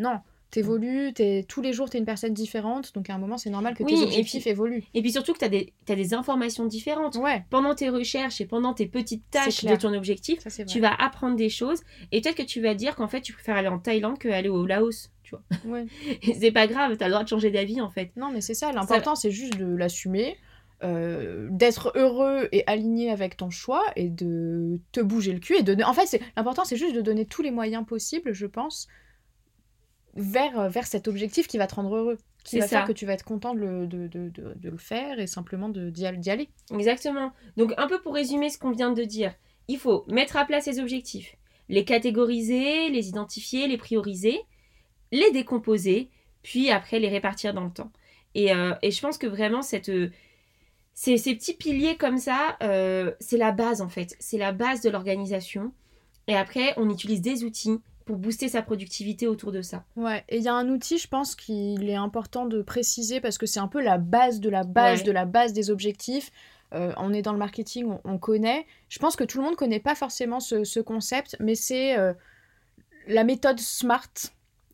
Non, 0.00 0.18
T'évolues, 0.50 1.12
t'es- 1.12 1.44
tous 1.48 1.62
les 1.62 1.72
jours, 1.72 1.88
tu 1.88 1.96
es 1.96 2.00
une 2.00 2.06
personne 2.06 2.34
différente, 2.34 2.92
donc 2.94 3.08
à 3.08 3.14
un 3.14 3.18
moment, 3.18 3.38
c'est 3.38 3.50
normal 3.50 3.74
que 3.74 3.82
Oui, 3.84 3.94
tes 3.94 4.00
et 4.00 4.04
objectifs 4.06 4.46
évoluent. 4.46 4.84
Et 4.94 5.00
puis 5.02 5.12
surtout 5.12 5.32
que 5.32 5.38
tu 5.38 5.44
as 5.44 5.48
des, 5.48 5.72
t'as 5.86 5.94
des 5.94 6.12
informations 6.14 6.66
différentes. 6.66 7.16
Ouais, 7.16 7.44
Pendant 7.50 7.74
tes 7.74 7.88
recherches 7.88 8.40
et 8.40 8.46
pendant 8.46 8.74
tes 8.74 8.86
petites 8.86 9.22
tâches 9.30 9.64
de 9.64 9.76
ton 9.76 9.94
objectif, 9.94 10.40
ça 10.40 10.64
tu 10.64 10.80
vas 10.80 10.92
apprendre 10.94 11.36
des 11.36 11.48
choses 11.50 11.80
et 12.12 12.20
peut-être 12.20 12.36
que 12.36 12.42
tu 12.42 12.60
vas 12.60 12.74
dire 12.74 12.96
qu'en 12.96 13.06
fait 13.08 13.20
tu 13.20 13.32
préfères 13.32 13.56
aller 13.56 13.68
en 13.68 13.78
Thaïlande 13.78 14.18
qu'aller 14.18 14.48
au 14.48 14.66
Laos, 14.66 15.10
tu 15.22 15.36
vois. 15.36 15.42
Ouais. 15.64 15.86
C'est 16.40 16.50
pas 16.52 16.66
grave, 16.66 16.96
t'as 16.96 17.06
le 17.06 17.12
droit 17.12 17.22
de 17.24 17.28
changer 17.28 17.50
d'avis 17.50 17.80
en 17.80 17.88
fait. 17.90 18.10
Non, 18.16 18.30
mais 18.32 18.40
c'est 18.40 18.54
ça, 18.54 18.72
l'important, 18.72 19.14
c'est 19.14 19.30
juste 19.30 19.56
de 19.56 19.66
l'assumer, 19.76 20.36
euh, 20.82 21.48
d'être 21.50 21.92
heureux 21.94 22.48
et 22.52 22.64
aligné 22.66 23.10
avec 23.10 23.36
ton 23.36 23.50
choix 23.50 23.82
et 23.96 24.08
de 24.08 24.80
te 24.92 25.00
bouger 25.00 25.32
le 25.32 25.38
cul. 25.38 25.56
Et 25.58 25.62
de... 25.62 25.80
En 25.84 25.92
fait, 25.92 26.06
c'est- 26.06 26.20
l'important, 26.36 26.64
c'est 26.64 26.76
juste 26.76 26.94
de 26.96 27.02
donner 27.02 27.26
tous 27.26 27.42
les 27.42 27.50
moyens 27.50 27.84
possibles, 27.86 28.32
je 28.32 28.46
pense, 28.46 28.88
vers, 30.14 30.58
euh, 30.58 30.68
vers 30.68 30.86
cet 30.86 31.08
objectif 31.08 31.46
qui 31.46 31.58
va 31.58 31.66
te 31.66 31.74
rendre 31.74 31.94
heureux. 31.94 32.18
Qui 32.44 32.58
va 32.58 32.66
faire 32.66 32.80
ça. 32.82 32.86
que 32.86 32.92
tu 32.92 33.04
vas 33.04 33.12
être 33.12 33.24
content 33.24 33.54
de 33.54 33.60
le, 33.60 33.86
de, 33.86 34.06
de- 34.08 34.30
de- 34.30 34.54
de 34.56 34.70
le 34.70 34.78
faire 34.78 35.20
et 35.20 35.26
simplement 35.26 35.68
de- 35.68 35.90
d'y 35.90 36.06
al- 36.06 36.18
d'y 36.18 36.30
aller. 36.30 36.48
Exactement. 36.72 37.32
Donc 37.58 37.72
un 37.76 37.86
peu 37.86 38.00
pour 38.00 38.14
résumer 38.14 38.48
ce 38.48 38.56
qu'on 38.58 38.70
vient 38.70 38.92
de 38.92 39.04
dire, 39.04 39.34
il 39.68 39.78
faut 39.78 40.04
mettre 40.08 40.36
à 40.38 40.44
plat 40.46 40.60
ses 40.62 40.80
objectifs, 40.80 41.36
les 41.68 41.84
catégoriser, 41.84 42.88
les 42.88 43.08
identifier, 43.08 43.68
les 43.68 43.76
prioriser, 43.76 44.40
les 45.12 45.30
décomposer, 45.32 46.08
puis 46.42 46.70
après 46.70 46.98
les 46.98 47.08
répartir 47.08 47.52
dans 47.52 47.64
le 47.64 47.70
temps. 47.70 47.92
Et, 48.34 48.54
euh, 48.54 48.72
et 48.82 48.90
je 48.90 49.00
pense 49.02 49.18
que 49.18 49.26
vraiment 49.26 49.60
cette, 49.62 49.90
euh, 49.90 50.10
ces, 50.94 51.18
ces 51.18 51.34
petits 51.34 51.54
piliers 51.54 51.96
comme 51.96 52.16
ça, 52.18 52.56
euh, 52.62 53.12
c'est 53.20 53.36
la 53.36 53.52
base 53.52 53.82
en 53.82 53.88
fait. 53.88 54.16
C'est 54.18 54.38
la 54.38 54.52
base 54.52 54.80
de 54.80 54.88
l'organisation. 54.90 55.72
Et 56.26 56.36
après, 56.36 56.72
on 56.78 56.88
utilise 56.88 57.20
des 57.20 57.44
outils 57.44 57.80
pour 58.10 58.18
booster 58.18 58.48
sa 58.48 58.60
productivité 58.60 59.28
autour 59.28 59.52
de 59.52 59.62
ça. 59.62 59.84
Ouais, 59.94 60.24
et 60.28 60.38
il 60.38 60.42
y 60.42 60.48
a 60.48 60.52
un 60.54 60.68
outil, 60.68 60.98
je 60.98 61.06
pense, 61.06 61.36
qu'il 61.36 61.88
est 61.88 61.94
important 61.94 62.44
de 62.44 62.60
préciser 62.60 63.20
parce 63.20 63.38
que 63.38 63.46
c'est 63.46 63.60
un 63.60 63.68
peu 63.68 63.80
la 63.80 63.98
base 63.98 64.40
de 64.40 64.50
la 64.50 64.64
base 64.64 64.98
Ouais. 65.00 65.04
de 65.06 65.12
la 65.12 65.26
base 65.26 65.52
des 65.52 65.70
objectifs. 65.70 66.32
Euh, 66.74 66.92
on 66.96 67.12
est 67.12 67.22
dans 67.22 67.30
le 67.32 67.38
marketing, 67.38 67.86
on, 67.86 68.00
on 68.04 68.18
connaît. 68.18 68.66
Je 68.88 68.98
pense 68.98 69.14
que 69.14 69.22
tout 69.22 69.38
le 69.38 69.44
monde 69.44 69.54
connaît 69.54 69.78
pas 69.78 69.94
forcément 69.94 70.40
ce, 70.40 70.64
ce 70.64 70.80
concept, 70.80 71.36
mais 71.38 71.54
c'est 71.54 71.96
euh, 71.96 72.12
la 73.06 73.22
méthode 73.22 73.60
SMART. 73.60 74.10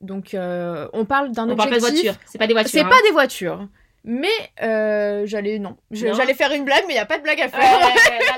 Donc, 0.00 0.32
euh, 0.32 0.88
on 0.94 1.04
parle 1.04 1.32
d'un 1.32 1.46
On 1.50 1.56
parle 1.56 1.68
pas 1.70 1.78
de 1.78 1.84
objectif. 1.84 2.04
voiture, 2.04 2.20
c'est 2.26 2.38
pas 2.38 2.46
des 2.46 2.54
voitures. 2.54 2.70
C'est 2.70 2.80
hein. 2.80 2.88
pas 2.88 3.02
des 3.06 3.12
voitures. 3.12 3.68
Mais 4.08 4.28
euh, 4.62 5.26
j'allais 5.26 5.58
non, 5.58 5.76
Je- 5.90 6.06
Non. 6.06 6.14
j'allais 6.14 6.34
faire 6.34 6.52
une 6.52 6.64
blague, 6.64 6.84
mais 6.86 6.94
il 6.94 6.96
y 6.96 7.00
a 7.00 7.06
pas 7.06 7.18
de 7.18 7.24
blague 7.24 7.40
à 7.40 7.46
Ouais, 7.46 7.50
faire. 7.50 7.80
là, 7.80 7.88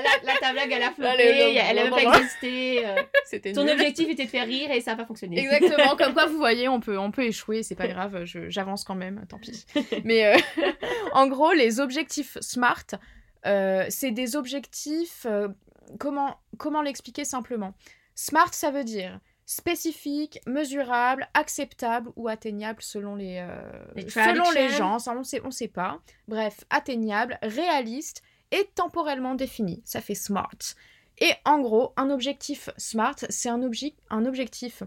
là, 0.03 0.09
là, 0.23 0.33
ta 0.41 0.51
blague, 0.51 0.71
elle 0.71 0.81
a 0.81 0.85
Là, 0.87 0.91
flopé, 0.93 1.53
le- 1.53 1.57
elle 1.59 1.79
a 1.79 1.83
même 1.83 1.91
pas 1.93 2.17
existé. 2.17 2.85
euh. 2.87 2.95
C'était 3.25 3.53
Ton 3.53 3.63
nul. 3.63 3.73
objectif 3.73 4.09
était 4.09 4.25
de 4.25 4.29
faire 4.29 4.47
rire 4.47 4.71
et 4.71 4.81
ça 4.81 4.91
n'a 4.91 4.97
pas 4.97 5.05
fonctionné. 5.05 5.39
Exactement, 5.39 5.95
comme 5.97 6.13
quoi 6.13 6.25
vous 6.25 6.37
voyez, 6.37 6.67
on 6.67 6.79
peut, 6.79 6.97
on 6.97 7.11
peut 7.11 7.23
échouer, 7.25 7.61
c'est 7.61 7.75
pas 7.75 7.87
grave, 7.87 8.25
je- 8.25 8.49
j'avance 8.49 8.83
quand 8.83 8.95
même, 8.95 9.23
tant 9.29 9.37
pis. 9.37 9.63
Mais 10.03 10.25
euh, 10.25 10.37
en 11.13 11.27
gros, 11.27 11.53
les 11.53 11.79
objectifs 11.79 12.37
SMART, 12.41 12.85
euh, 13.45 13.85
c'est 13.89 14.09
des 14.11 14.35
objectifs, 14.35 15.27
euh, 15.27 15.49
comment, 15.99 16.37
comment 16.57 16.81
l'expliquer 16.81 17.25
simplement? 17.25 17.73
SMART, 18.15 18.53
ça 18.55 18.71
veut 18.71 18.83
dire 18.83 19.19
spécifique, 19.49 20.39
mesurable, 20.45 21.27
acceptable 21.33 22.11
ou 22.15 22.27
atteignable 22.27 22.83
selon 22.83 23.15
les, 23.15 23.39
euh, 23.41 23.83
Les 23.95 24.07
selon 24.07 24.51
les 24.51 24.69
gens, 24.69 24.99
ça 24.99 25.15
on 25.17 25.23
sait, 25.23 25.41
on 25.43 25.49
sait 25.49 25.67
pas. 25.67 25.99
Bref, 26.27 26.63
atteignable, 26.69 27.39
réaliste 27.41 28.21
et 28.51 28.69
temporellement 28.75 29.33
défini, 29.33 29.81
ça 29.85 30.01
fait 30.01 30.13
SMART. 30.13 30.75
Et 31.17 31.31
en 31.45 31.59
gros, 31.61 31.93
un 31.97 32.11
objectif 32.11 32.69
SMART, 32.77 33.15
c'est 33.29 33.49
un, 33.49 33.59
obje- 33.61 33.95
un 34.11 34.27
objectif 34.27 34.83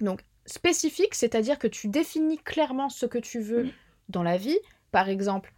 donc 0.00 0.20
spécifique, 0.44 1.14
c'est-à-dire 1.14 1.58
que 1.58 1.66
tu 1.66 1.88
définis 1.88 2.38
clairement 2.38 2.90
ce 2.90 3.06
que 3.06 3.16
tu 3.18 3.40
veux 3.40 3.70
dans 4.10 4.22
la 4.22 4.36
vie. 4.36 4.58
Par 4.92 5.08
exemple, 5.08 5.54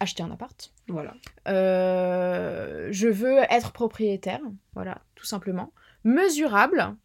acheter 0.00 0.22
un 0.22 0.30
appart. 0.30 0.72
Voilà. 0.88 1.12
Euh, 1.48 2.88
je 2.90 3.08
veux 3.08 3.40
être 3.50 3.72
propriétaire, 3.72 4.40
voilà, 4.72 5.02
tout 5.14 5.26
simplement. 5.26 5.74
Mesurable. 6.04 6.96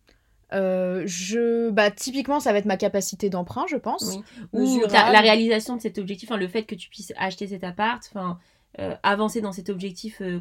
Euh, 0.53 1.03
je, 1.05 1.69
bah, 1.71 1.91
typiquement, 1.91 2.39
ça 2.39 2.51
va 2.53 2.59
être 2.59 2.65
ma 2.65 2.77
capacité 2.77 3.29
d'emprunt, 3.29 3.65
je 3.69 3.75
pense. 3.77 4.17
Oui. 4.53 4.79
Ou 4.83 4.87
ta- 4.87 5.11
la 5.11 5.19
réalisation 5.19 5.75
de 5.75 5.81
cet 5.81 5.97
objectif, 5.97 6.29
enfin, 6.31 6.39
le 6.39 6.47
fait 6.47 6.63
que 6.63 6.75
tu 6.75 6.89
puisses 6.89 7.13
acheter 7.17 7.47
cet 7.47 7.63
appart, 7.63 8.01
enfin, 8.09 8.39
euh, 8.79 8.95
avancer 9.03 9.41
dans 9.41 9.51
cet 9.51 9.69
objectif 9.69 10.21
euh, 10.21 10.39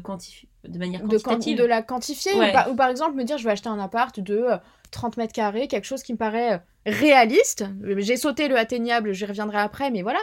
de 0.67 0.77
manière 0.77 1.01
quantitative. 1.01 1.57
de 1.57 1.63
la 1.65 1.81
quantifier. 1.81 2.33
Ouais. 2.35 2.49
Ou, 2.49 2.53
par, 2.53 2.71
ou 2.71 2.75
par 2.75 2.89
exemple, 2.89 3.15
me 3.15 3.23
dire, 3.23 3.37
je 3.37 3.43
vais 3.43 3.51
acheter 3.51 3.69
un 3.69 3.79
appart 3.79 4.19
de 4.19 4.35
euh, 4.37 4.57
30 4.91 5.17
mètres 5.17 5.33
carrés, 5.33 5.67
quelque 5.67 5.85
chose 5.85 6.03
qui 6.03 6.13
me 6.13 6.17
paraît 6.17 6.53
euh, 6.53 6.57
réaliste. 6.85 7.65
J'ai 7.97 8.15
sauté 8.17 8.47
le 8.47 8.57
atteignable, 8.57 9.11
j'y 9.13 9.25
reviendrai 9.25 9.57
après, 9.57 9.91
mais 9.91 10.01
voilà. 10.03 10.19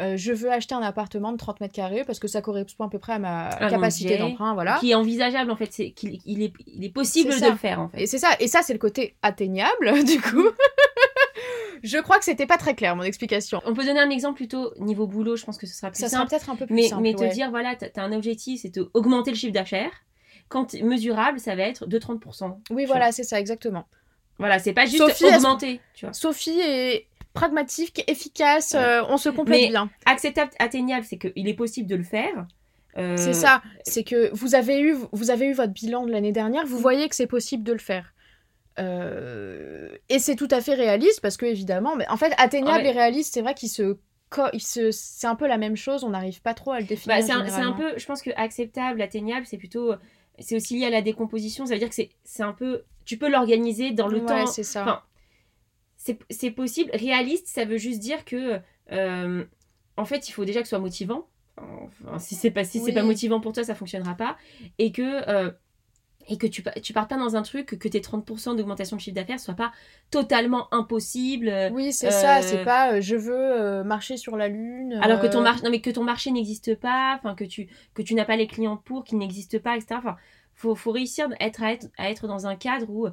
Euh, 0.00 0.16
je 0.16 0.32
veux 0.32 0.50
acheter 0.52 0.74
un 0.76 0.82
appartement 0.82 1.32
de 1.32 1.36
30 1.36 1.60
mètres 1.60 1.74
carrés 1.74 2.04
parce 2.04 2.20
que 2.20 2.28
ça 2.28 2.40
correspond 2.40 2.84
à 2.84 2.88
peu 2.88 3.00
près 3.00 3.14
à 3.14 3.18
ma 3.18 3.50
capacité 3.68 4.16
d'emprunt, 4.16 4.54
voilà. 4.54 4.76
Qui 4.78 4.92
est 4.92 4.94
envisageable 4.94 5.50
en 5.50 5.56
fait, 5.56 5.72
c'est 5.72 5.90
qu'il 5.90 6.20
il 6.24 6.42
est, 6.42 6.52
il 6.68 6.84
est 6.84 6.92
possible 6.92 7.30
de 7.30 7.46
le 7.50 7.56
faire 7.56 7.80
en 7.80 7.88
fait. 7.88 8.02
Et 8.02 8.06
c'est 8.06 8.18
ça, 8.18 8.28
et 8.38 8.46
ça 8.46 8.62
c'est 8.62 8.72
le 8.72 8.78
côté 8.78 9.16
atteignable, 9.22 10.04
du 10.04 10.20
coup. 10.20 10.48
je 11.82 11.98
crois 11.98 12.18
que 12.18 12.24
c'était 12.24 12.46
pas 12.46 12.58
très 12.58 12.76
clair 12.76 12.94
mon 12.94 13.02
explication. 13.02 13.60
On 13.64 13.74
peut 13.74 13.84
donner 13.84 14.00
un 14.00 14.10
exemple 14.10 14.36
plutôt 14.36 14.72
niveau 14.78 15.08
boulot, 15.08 15.34
je 15.34 15.44
pense 15.44 15.58
que 15.58 15.66
ce 15.66 15.74
sera 15.74 15.90
plus 15.90 16.00
Ça 16.00 16.08
simple. 16.08 16.30
peut-être 16.30 16.48
un 16.50 16.56
peu 16.56 16.66
plus 16.66 16.74
Mais, 16.76 16.88
simple. 16.88 17.02
mais 17.02 17.14
te 17.14 17.32
dire, 17.32 17.50
voilà, 17.50 17.74
t'as 17.74 17.88
as 18.00 18.04
un 18.04 18.12
objectif, 18.12 18.60
c'est 18.62 18.74
de 18.74 18.88
augmenter 18.94 19.32
le 19.32 19.36
chiffre 19.36 19.52
d'affaires. 19.52 19.90
Quand 20.48 20.72
mesurable, 20.74 21.40
ça 21.40 21.56
va 21.56 21.64
être 21.64 21.86
de 21.86 21.98
30%. 21.98 22.56
Oui, 22.70 22.82
tu 22.82 22.86
voilà, 22.86 23.10
c'est 23.10 23.24
ça, 23.24 23.38
exactement. 23.40 23.84
Voilà, 24.38 24.60
c'est 24.60 24.72
pas 24.72 24.86
juste 24.86 24.98
Sophie, 24.98 25.24
augmenter, 25.24 25.80
tu 25.94 26.06
vois. 26.06 26.12
Sophie 26.12 26.60
est 26.60 27.07
pragmatique, 27.38 28.04
efficace, 28.06 28.72
Ouais. 28.74 28.80
euh, 28.80 29.04
on 29.08 29.16
se 29.16 29.28
complète 29.28 29.62
Mais- 29.62 29.68
bien. 29.68 29.90
Acceptable, 30.06 30.50
atteignable, 30.58 31.04
c'est 31.04 31.18
qu'il 31.18 31.48
est 31.48 31.54
possible 31.54 31.88
de 31.88 31.96
le 31.96 32.02
faire. 32.04 32.46
Euh, 32.96 33.16
C'est 33.16 33.32
ça, 33.32 33.62
c'est 33.84 34.02
que 34.02 34.30
vous 34.34 34.54
avez, 34.54 34.80
eu, 34.80 34.96
vous 35.12 35.30
avez 35.30 35.46
eu 35.46 35.52
votre 35.52 35.72
bilan 35.72 36.04
de 36.06 36.10
l'année 36.10 36.32
dernière, 36.32 36.66
vous 36.66 36.78
voyez 36.78 37.08
que 37.08 37.14
c'est 37.14 37.26
possible 37.28 37.62
de 37.62 37.72
le 37.72 37.78
faire. 37.78 38.14
Euh, 38.78 39.88
et 40.08 40.18
c'est 40.18 40.36
tout 40.36 40.48
à 40.50 40.60
fait 40.60 40.74
réaliste 40.74 41.20
parce 41.20 41.36
que, 41.36 41.46
évidemment, 41.46 41.96
mais 41.96 42.08
en 42.08 42.16
fait, 42.16 42.32
atteignable 42.38 42.84
Ouais. 42.84 42.88
et 42.90 42.92
réaliste, 42.92 43.34
c'est 43.34 43.42
vrai 43.42 43.54
qu'ils 43.54 43.68
se. 43.68 43.96
se... 44.58 44.90
C'est 44.90 45.26
un 45.26 45.34
peu 45.34 45.46
la 45.46 45.58
même 45.58 45.76
chose, 45.76 46.04
on 46.04 46.10
n'arrive 46.10 46.40
pas 46.42 46.54
trop 46.54 46.72
à 46.72 46.80
le 46.80 46.86
définir. 46.86 47.16
Bah, 47.16 47.22
c'est 47.22 47.32
un, 47.32 47.46
c'est 47.48 47.60
un 47.62 47.72
peu, 47.72 47.94
je 47.96 48.06
pense 48.06 48.22
que 48.22 48.30
acceptable, 48.36 49.00
atteignable, 49.02 49.46
c'est 49.46 49.56
plutôt, 49.58 49.94
c'est 50.38 50.56
aussi 50.56 50.78
lié 50.78 50.86
à 50.86 50.90
la 50.90 51.02
décomposition. 51.02 51.66
Ça 51.66 51.74
veut 51.74 51.78
dire 51.80 51.88
que 51.88 51.94
c'est, 51.94 52.10
c'est 52.24 52.42
un 52.42 52.52
peu, 52.52 52.82
tu 53.04 53.16
peux 53.16 53.28
l'organiser 53.30 53.90
dans 53.92 54.06
le 54.08 54.18
Ouais, 54.20 54.26
temps. 54.26 54.46
c'est 54.46 54.62
ça. 54.62 54.82
Enfin, 54.82 55.02
c'est, 55.98 56.50
possible. 56.50 56.90
Réaliste, 56.94 57.48
ça 57.48 57.64
veut 57.64 57.76
juste 57.76 57.98
dire 57.98 58.24
que, 58.24 58.60
euh, 58.92 59.44
en 59.96 60.04
fait, 60.04 60.28
il 60.28 60.32
faut 60.32 60.44
déjà 60.44 60.60
que 60.60 60.66
ce 60.66 60.70
soit 60.70 60.78
motivant. 60.78 61.26
Enfin, 61.56 62.18
si 62.20 62.36
c'est 62.36 62.52
pas, 62.52 62.64
si 62.64 62.78
c'est 62.78 62.84
Oui. 62.86 62.92
pas 62.92 63.02
motivant 63.02 63.40
pour 63.40 63.52
toi, 63.52 63.64
ça 63.64 63.74
fonctionnera 63.74 64.14
pas. 64.14 64.36
Et 64.78 64.92
que, 64.92 65.28
euh, 65.28 65.50
et 66.28 66.38
que 66.38 66.46
tu, 66.46 66.62
tu 66.82 66.92
pars 66.92 67.08
pas 67.08 67.16
dans 67.16 67.34
un 67.36 67.42
truc 67.42 67.78
que, 67.78 67.88
tes 67.88 68.00
30% 68.00 68.54
d'augmentation 68.56 68.96
de 68.96 69.00
chiffre 69.00 69.16
d'affaires 69.16 69.40
soit 69.40 69.54
pas 69.54 69.72
totalement 70.10 70.72
impossible. 70.72 71.52
Oui, 71.72 71.92
c'est 71.92 72.08
Euh, 72.08 72.10
ça, 72.10 72.42
c'est 72.42 72.64
pas 72.64 72.92
euh, 72.92 73.00
je 73.00 73.16
veux 73.16 73.82
marcher 73.82 74.16
sur 74.16 74.36
la 74.36 74.46
lune. 74.48 75.00
Alors 75.02 75.20
que 75.20 75.26
ton 75.26 75.40
marché, 75.40 75.64
non 75.64 75.70
mais 75.70 75.80
que 75.80 75.90
ton 75.90 76.04
marché 76.04 76.30
n'existe 76.30 76.76
pas, 76.76 77.16
enfin 77.18 77.34
que 77.34 77.44
tu 77.44 77.68
que 77.94 78.02
tu 78.02 78.14
n'as 78.14 78.24
pas 78.24 78.36
les 78.36 78.46
clients 78.46 78.76
pour, 78.76 79.04
qu'il 79.04 79.18
n'existe 79.18 79.58
pas, 79.58 79.76
etc. 79.76 79.96
Enfin, 79.98 80.16
faut 80.54 80.74
faut 80.76 80.92
réussir 80.92 81.28
à 81.40 81.44
être 81.44 81.62
à 81.62 81.72
être, 81.72 81.88
à 81.96 82.10
être 82.10 82.28
dans 82.28 82.46
un 82.46 82.54
cadre 82.56 82.86
où 82.88 83.08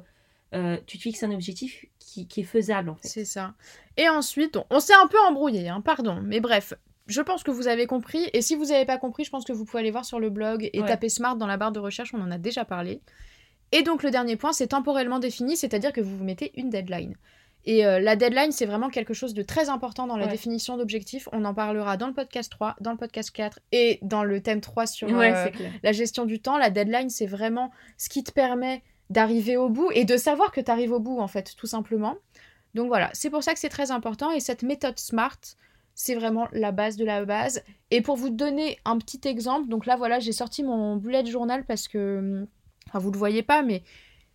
euh, 0.56 0.76
tu 0.86 0.96
te 0.98 1.02
fixes 1.02 1.22
un 1.22 1.30
objectif 1.32 1.84
qui, 1.98 2.26
qui 2.26 2.40
est 2.40 2.44
faisable 2.44 2.88
en 2.90 2.94
fait. 2.96 3.08
C'est 3.08 3.24
ça. 3.24 3.54
Et 3.96 4.08
ensuite, 4.08 4.56
on, 4.56 4.64
on 4.70 4.80
s'est 4.80 4.94
un 4.94 5.06
peu 5.06 5.18
embrouillé, 5.28 5.68
hein, 5.68 5.80
pardon, 5.80 6.20
mais 6.24 6.40
bref. 6.40 6.74
Je 7.08 7.20
pense 7.20 7.44
que 7.44 7.52
vous 7.52 7.68
avez 7.68 7.86
compris, 7.86 8.28
et 8.32 8.42
si 8.42 8.56
vous 8.56 8.64
n'avez 8.66 8.84
pas 8.84 8.98
compris, 8.98 9.22
je 9.22 9.30
pense 9.30 9.44
que 9.44 9.52
vous 9.52 9.64
pouvez 9.64 9.80
aller 9.80 9.92
voir 9.92 10.04
sur 10.04 10.18
le 10.18 10.28
blog 10.28 10.68
et 10.72 10.80
Ouais. 10.80 10.88
taper 10.88 11.08
Smart 11.08 11.36
dans 11.36 11.46
la 11.46 11.56
barre 11.56 11.70
de 11.70 11.78
recherche, 11.78 12.12
on 12.14 12.20
en 12.20 12.32
a 12.32 12.38
déjà 12.38 12.64
parlé. 12.64 13.00
Et 13.70 13.82
donc 13.82 14.02
le 14.02 14.10
dernier 14.10 14.34
point, 14.36 14.52
c'est 14.52 14.66
temporellement 14.68 15.20
défini, 15.20 15.56
c'est-à-dire 15.56 15.92
que 15.92 16.00
vous 16.00 16.16
vous 16.18 16.24
mettez 16.24 16.50
une 16.58 16.68
deadline. 16.68 17.14
Et 17.64 17.84
euh, 17.86 17.98
la 18.00 18.14
deadline, 18.16 18.50
c'est 18.52 18.66
vraiment 18.66 18.88
quelque 18.90 19.14
chose 19.14 19.34
de 19.34 19.42
très 19.42 19.68
important 19.68 20.06
dans 20.08 20.16
la 20.16 20.26
Ouais. 20.26 20.30
définition 20.32 20.76
d'objectifs. 20.76 21.28
On 21.32 21.44
en 21.44 21.52
parlera 21.54 21.96
dans 21.96 22.06
le 22.08 22.12
podcast 22.12 22.50
3, 22.50 22.76
dans 22.80 22.92
le 22.92 22.96
podcast 22.96 23.30
4 23.32 23.58
et 23.72 23.98
dans 24.02 24.22
le 24.24 24.40
thème 24.40 24.60
3 24.60 24.86
sur 24.86 25.08
Ouais, 25.08 25.32
euh, 25.34 25.48
la 25.84 25.92
gestion 25.92 26.26
du 26.26 26.40
temps. 26.40 26.58
La 26.58 26.70
deadline, 26.70 27.10
c'est 27.10 27.26
vraiment 27.26 27.70
ce 27.98 28.08
qui 28.08 28.22
te 28.24 28.30
permet 28.32 28.82
d'arriver 29.10 29.56
au 29.56 29.68
bout 29.68 29.90
et 29.92 30.04
de 30.04 30.16
savoir 30.16 30.52
que 30.52 30.60
tu 30.60 30.70
arrives 30.70 30.92
au 30.92 31.00
bout, 31.00 31.18
en 31.18 31.28
fait, 31.28 31.54
tout 31.56 31.66
simplement. 31.66 32.16
Donc 32.74 32.88
voilà, 32.88 33.10
c'est 33.12 33.30
pour 33.30 33.42
ça 33.42 33.54
que 33.54 33.58
c'est 33.60 33.68
très 33.68 33.90
important. 33.90 34.30
Et 34.32 34.40
cette 34.40 34.62
méthode 34.62 34.98
SMART, 34.98 35.38
c'est 35.94 36.14
vraiment 36.14 36.48
la 36.52 36.72
base 36.72 36.96
de 36.96 37.04
la 37.04 37.24
base. 37.24 37.62
Et 37.90 38.02
pour 38.02 38.16
vous 38.16 38.30
donner 38.30 38.78
un 38.84 38.98
petit 38.98 39.26
exemple, 39.26 39.68
donc 39.68 39.86
là, 39.86 39.96
voilà, 39.96 40.20
j'ai 40.20 40.32
sorti 40.32 40.62
mon 40.62 40.96
bullet 40.96 41.24
journal 41.24 41.64
parce 41.64 41.88
que, 41.88 42.46
enfin, 42.88 42.98
vous 42.98 43.10
le 43.10 43.18
voyez 43.18 43.42
pas, 43.42 43.62
mais 43.62 43.82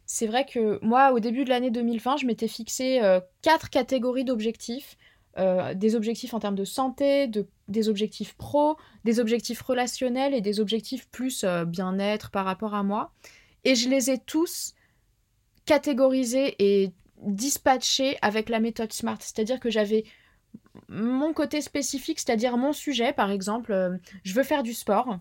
c'est 0.06 0.28
vrai 0.28 0.46
que 0.46 0.80
moi, 0.82 1.12
au 1.14 1.20
début 1.20 1.46
de 1.46 1.50
l'année 1.50 1.70
2020, 1.70 2.18
je 2.18 2.26
m'étais 2.26 2.48
fixé 2.48 3.00
euh, 3.02 3.20
quatre 3.42 3.70
catégories 3.70 4.26
d'objectifs. 4.26 4.98
Euh, 5.38 5.74
des 5.74 5.96
objectifs 5.96 6.34
en 6.34 6.40
termes 6.40 6.56
de 6.56 6.66
santé, 6.66 7.28
de, 7.28 7.48
des 7.70 7.88
objectifs 7.88 8.34
pro, 8.34 8.76
des 9.06 9.22
objectifs 9.22 9.62
relationnels 9.62 10.34
et 10.34 10.42
des 10.42 10.60
objectifs 10.60 11.08
plus 11.08 11.46
euh, 11.46 11.64
bien-être 11.64 12.32
par 12.32 12.44
rapport 12.44 12.74
à 12.74 12.84
moi. 12.84 13.14
Et 13.64 13.76
je 13.76 13.90
les 13.90 14.10
ai 14.10 14.18
tous 14.18 14.74
catégorisés 15.66 16.56
et 16.60 16.92
dispatchés 17.22 18.18
avec 18.22 18.50
la 18.50 18.60
méthode 18.60 18.92
SMART. 18.92 19.22
C'est-à-dire 19.22 19.60
que 19.60 19.70
j'avais 19.70 20.06
mon 20.88 21.34
côté 21.34 21.62
spécifique, 21.62 22.20
c'est-à-dire 22.20 22.58
mon 22.58 22.74
sujet, 22.74 23.14
par 23.14 23.32
exemple, 23.32 23.72
euh, 23.72 23.98
je 24.24 24.34
veux 24.34 24.44
faire 24.44 24.64
du 24.64 24.74
sport. 24.74 25.20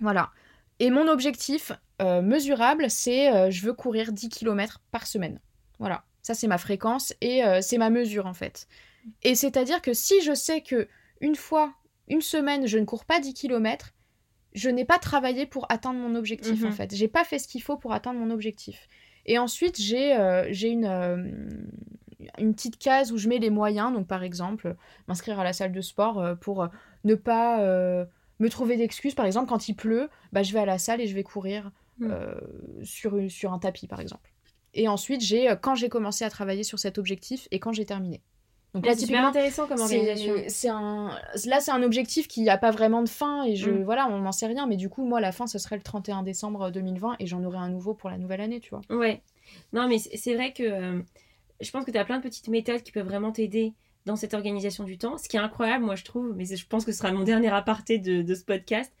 Voilà. 0.00 0.30
Et 0.78 0.90
mon 0.90 1.08
objectif 1.08 1.72
euh, 2.00 2.22
mesurable, 2.22 2.90
c'est 2.90 3.34
euh, 3.34 3.50
je 3.50 3.64
veux 3.64 3.72
courir 3.72 4.12
10 4.12 4.28
km 4.28 4.80
par 4.90 5.06
semaine. 5.06 5.40
Voilà. 5.78 6.04
Ça, 6.22 6.34
c'est 6.34 6.46
ma 6.46 6.58
fréquence 6.58 7.14
et 7.22 7.42
c'est 7.62 7.78
ma 7.78 7.88
mesure, 7.88 8.26
en 8.26 8.34
fait. 8.34 8.68
Et 9.22 9.34
c'est-à-dire 9.34 9.80
que 9.80 9.94
si 9.94 10.20
je 10.20 10.34
sais 10.34 10.60
que 10.60 10.86
une 11.22 11.36
fois, 11.36 11.72
une 12.06 12.20
semaine, 12.20 12.66
je 12.66 12.76
ne 12.76 12.84
cours 12.84 13.06
pas 13.06 13.18
10 13.18 13.32
km, 13.32 13.94
je 14.54 14.68
n'ai 14.70 14.84
pas 14.84 14.98
travaillé 14.98 15.46
pour 15.46 15.66
atteindre 15.70 15.98
mon 16.00 16.14
objectif, 16.14 16.60
Mhm. 16.62 16.68
en 16.68 16.72
fait. 16.72 16.94
J'ai 16.94 17.08
pas 17.08 17.24
fait 17.24 17.38
ce 17.38 17.48
qu'il 17.48 17.62
faut 17.62 17.76
pour 17.76 17.92
atteindre 17.92 18.18
mon 18.20 18.30
objectif. 18.30 18.88
Et 19.26 19.38
ensuite, 19.38 19.78
j'ai 19.80 20.16
euh, 20.16 20.50
une, 20.52 20.84
euh, 20.86 21.30
une 22.38 22.54
petite 22.54 22.78
case 22.78 23.12
où 23.12 23.18
je 23.18 23.28
mets 23.28 23.38
les 23.38 23.50
moyens. 23.50 23.92
Donc, 23.92 24.06
par 24.06 24.22
exemple, 24.22 24.74
m'inscrire 25.06 25.38
à 25.38 25.44
la 25.44 25.52
salle 25.52 25.72
de 25.72 25.80
sport 25.80 26.18
euh, 26.20 26.34
pour 26.34 26.66
ne 27.04 27.14
pas 27.14 27.60
me 28.40 28.48
trouver 28.48 28.76
d'excuses. 28.76 29.14
Par 29.14 29.26
exemple, 29.26 29.48
quand 29.48 29.68
il 29.68 29.74
pleut, 29.74 30.08
bah, 30.32 30.42
je 30.42 30.52
vais 30.52 30.60
à 30.60 30.66
la 30.66 30.78
salle 30.78 31.00
et 31.00 31.06
je 31.06 31.14
vais 31.14 31.22
courir 31.24 31.70
Mm. 31.98 32.12
sur, 32.84 33.18
sur 33.28 33.52
un 33.52 33.58
tapis, 33.58 33.88
par 33.88 33.98
exemple. 34.00 34.30
Et 34.72 34.86
ensuite, 34.86 35.20
j'ai 35.20 35.52
quand 35.60 35.74
j'ai 35.74 35.88
commencé 35.88 36.24
à 36.24 36.30
travailler 36.30 36.62
sur 36.62 36.78
cet 36.78 36.96
objectif 36.96 37.48
et 37.50 37.58
quand 37.58 37.72
j'ai 37.72 37.84
terminé. 37.84 38.22
Donc 38.74 38.84
là, 38.84 38.92
c'est 38.94 39.06
super 39.06 39.24
intéressant 39.24 39.66
comme 39.66 39.80
organisation. 39.80 40.34
c'est 40.48 40.68
un 40.68 41.10
là 41.46 41.60
c'est 41.60 41.70
un 41.70 41.82
objectif 41.82 42.28
qui 42.28 42.42
n'a 42.42 42.58
pas 42.58 42.70
vraiment 42.70 43.02
de 43.02 43.08
fin 43.08 43.44
et 43.44 43.56
je 43.56 43.70
Mm. 43.70 43.82
voilà 43.84 44.08
on 44.10 44.18
n'en 44.18 44.32
sait 44.32 44.46
rien 44.46 44.66
mais 44.66 44.76
du 44.76 44.88
coup 44.90 45.04
moi 45.06 45.20
la 45.20 45.32
fin 45.32 45.46
ce 45.46 45.58
serait 45.58 45.76
le 45.76 45.82
31 45.82 46.22
décembre 46.22 46.70
2020 46.70 47.16
et 47.18 47.26
j'en 47.26 47.42
aurai 47.44 47.56
un 47.58 47.70
nouveau 47.70 47.94
pour 47.94 48.10
la 48.10 48.18
nouvelle 48.18 48.42
année 48.42 48.60
tu 48.60 48.70
vois 48.70 48.82
Ouais. 48.90 49.22
Non, 49.72 49.88
mais 49.88 49.96
c'est 49.98 50.34
vrai 50.34 50.52
que 50.52 50.62
euh, 50.62 51.00
je 51.60 51.70
pense 51.70 51.84
que 51.86 51.90
tu 51.90 51.96
as 51.98 52.04
plein 52.04 52.18
de 52.18 52.22
petites 52.22 52.48
méthodes 52.48 52.82
qui 52.82 52.92
peuvent 52.92 53.06
vraiment 53.06 53.32
t'aider 53.32 53.72
dans 54.04 54.16
cette 54.16 54.34
organisation 54.34 54.84
du 54.84 54.98
temps. 54.98 55.16
Ce 55.18 55.28
qui 55.28 55.36
est 55.36 55.40
incroyable, 55.40 55.84
moi, 55.84 55.94
je 55.94 56.04
trouve, 56.04 56.34
mais 56.36 56.44
je 56.44 56.66
pense 56.66 56.84
que 56.84 56.92
ce 56.92 56.98
sera 56.98 57.10
mon 57.12 57.24
dernier 57.24 57.48
aparté 57.48 57.98
de, 57.98 58.20
de 58.22 58.34
ce 58.34 58.44
podcast, 58.44 58.92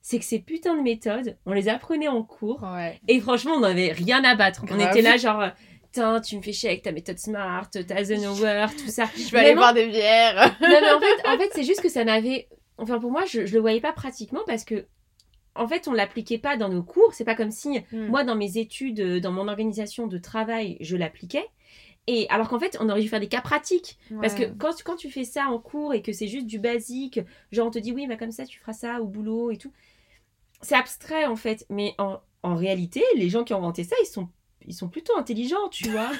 c'est 0.00 0.18
que 0.20 0.24
ces 0.24 0.38
putains 0.38 0.76
de 0.76 0.82
méthodes, 0.82 1.36
on 1.46 1.52
les 1.52 1.68
apprenait 1.68 2.08
en 2.08 2.22
cours 2.22 2.62
ouais 2.62 3.00
et 3.08 3.20
franchement, 3.20 3.52
on 3.56 3.60
n'avait 3.60 3.90
rien 3.92 4.22
à 4.24 4.34
battre. 4.36 4.64
On 4.70 4.78
était 4.78 5.02
là, 5.02 5.16
genre, 5.16 5.40
euh, 5.40 5.48
Putain, 5.92 6.20
tu 6.22 6.36
me 6.38 6.42
fais 6.42 6.52
chier 6.52 6.70
avec 6.70 6.82
ta 6.82 6.90
méthode 6.92 7.18
SMART, 7.18 7.68
ta 7.70 8.00
Eisenhower, 8.00 8.66
tout 8.78 8.88
ça. 8.88 9.04
je 9.14 9.30
vais 9.30 9.38
aller 9.40 9.54
boire 9.54 9.74
des 9.74 9.86
bières 9.88 10.56
non, 10.60 10.68
mais 10.80 10.90
en 10.92 11.00
fait, 11.00 11.28
en 11.28 11.36
fait 11.38 11.50
c'est 11.54 11.64
juste 11.64 11.82
que 11.82 11.90
ça 11.90 12.04
n'avait. 12.04 12.48
Enfin, 12.78 12.98
pour 12.98 13.10
moi, 13.10 13.24
je, 13.26 13.44
je 13.44 13.54
le 13.54 13.60
voyais 13.60 13.80
pas 13.82 13.92
pratiquement 13.92 14.40
parce 14.46 14.64
que, 14.64 14.86
en 15.54 15.68
fait, 15.68 15.88
on 15.88 15.92
l'appliquait 15.92 16.38
pas 16.38 16.56
dans 16.56 16.70
nos 16.70 16.82
cours. 16.82 17.12
C'est 17.12 17.24
pas 17.26 17.34
comme 17.34 17.50
si, 17.50 17.80
Mm. 17.92 18.06
moi, 18.06 18.24
dans 18.24 18.34
mes 18.36 18.56
études, 18.56 19.00
euh, 19.00 19.20
dans 19.20 19.32
mon 19.32 19.48
organisation 19.48 20.06
de 20.06 20.16
travail, 20.16 20.78
je 20.80 20.96
l'appliquais. 20.96 21.44
Et 22.06 22.26
alors 22.30 22.48
qu'en 22.48 22.58
fait, 22.58 22.78
on 22.80 22.88
aurait 22.88 23.02
dû 23.02 23.08
faire 23.08 23.20
des 23.20 23.28
cas 23.28 23.42
pratiques. 23.42 23.98
Parce 24.22 24.34
que 24.34 24.44
quand, 24.44 24.72
tu- 24.74 24.82
quand 24.84 24.96
tu 24.96 25.10
fais 25.10 25.24
ça 25.24 25.44
en 25.48 25.58
cours 25.58 25.92
et 25.94 26.00
que 26.02 26.12
c'est 26.12 26.26
juste 26.26 26.46
du 26.46 26.58
basique, 26.58 27.20
genre 27.52 27.66
on 27.68 27.70
te 27.70 27.78
dit 27.78 27.92
oui, 27.92 28.06
bah 28.06 28.16
comme 28.16 28.32
ça, 28.32 28.46
tu 28.46 28.58
feras 28.58 28.72
ça 28.72 29.00
au 29.02 29.06
boulot 29.06 29.50
et 29.50 29.58
tout, 29.58 29.72
c'est 30.62 30.74
abstrait 30.74 31.26
en 31.26 31.36
fait. 31.36 31.66
Mais 31.68 31.94
en, 31.98 32.18
en 32.42 32.54
réalité, 32.56 33.02
les 33.14 33.28
gens 33.28 33.44
qui 33.44 33.52
ont 33.52 33.58
inventé 33.58 33.84
ça, 33.84 33.94
ils 34.02 34.06
sont, 34.06 34.28
ils 34.66 34.74
sont 34.74 34.88
plutôt 34.88 35.16
intelligents, 35.16 35.68
tu 35.70 35.88
vois. 35.88 36.10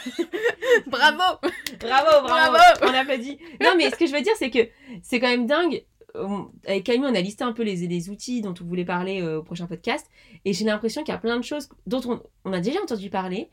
bravo 0.87 1.39
Bravo, 1.81 2.27
bravo, 2.27 2.27
Bravo. 2.27 2.57
On 2.83 2.95
applaudit. 2.95 3.39
Non, 3.61 3.75
mais 3.77 3.91
ce 3.91 3.97
que 3.97 4.07
je 4.07 4.13
veux 4.13 4.23
dire, 4.23 4.35
c'est 4.37 4.51
que 4.51 4.69
c'est 5.03 5.21
quand 5.21 5.29
même 5.29 5.47
dingue. 5.47 5.85
Avec 6.67 6.85
Camille, 6.85 7.09
on 7.11 7.15
a 7.15 7.21
listé 7.21 7.43
un 7.43 7.53
peu 7.53 7.63
les, 7.63 7.87
les 7.87 8.11
outils 8.11 8.43
dont 8.43 8.55
on 8.61 8.65
voulait 8.65 8.85
parler 8.85 9.23
euh, 9.23 9.39
au 9.39 9.43
prochain 9.43 9.67
podcast. 9.67 10.07
Et 10.45 10.53
j'ai 10.53 10.65
l'impression 10.65 11.03
qu'il 11.03 11.13
y 11.13 11.17
a 11.17 11.21
plein 11.21 11.39
de 11.39 11.45
choses 11.45 11.69
dont 11.87 12.03
on, 12.07 12.23
on 12.45 12.53
a 12.53 12.61
déjà 12.61 12.81
entendu 12.83 13.09
parler. 13.09 13.49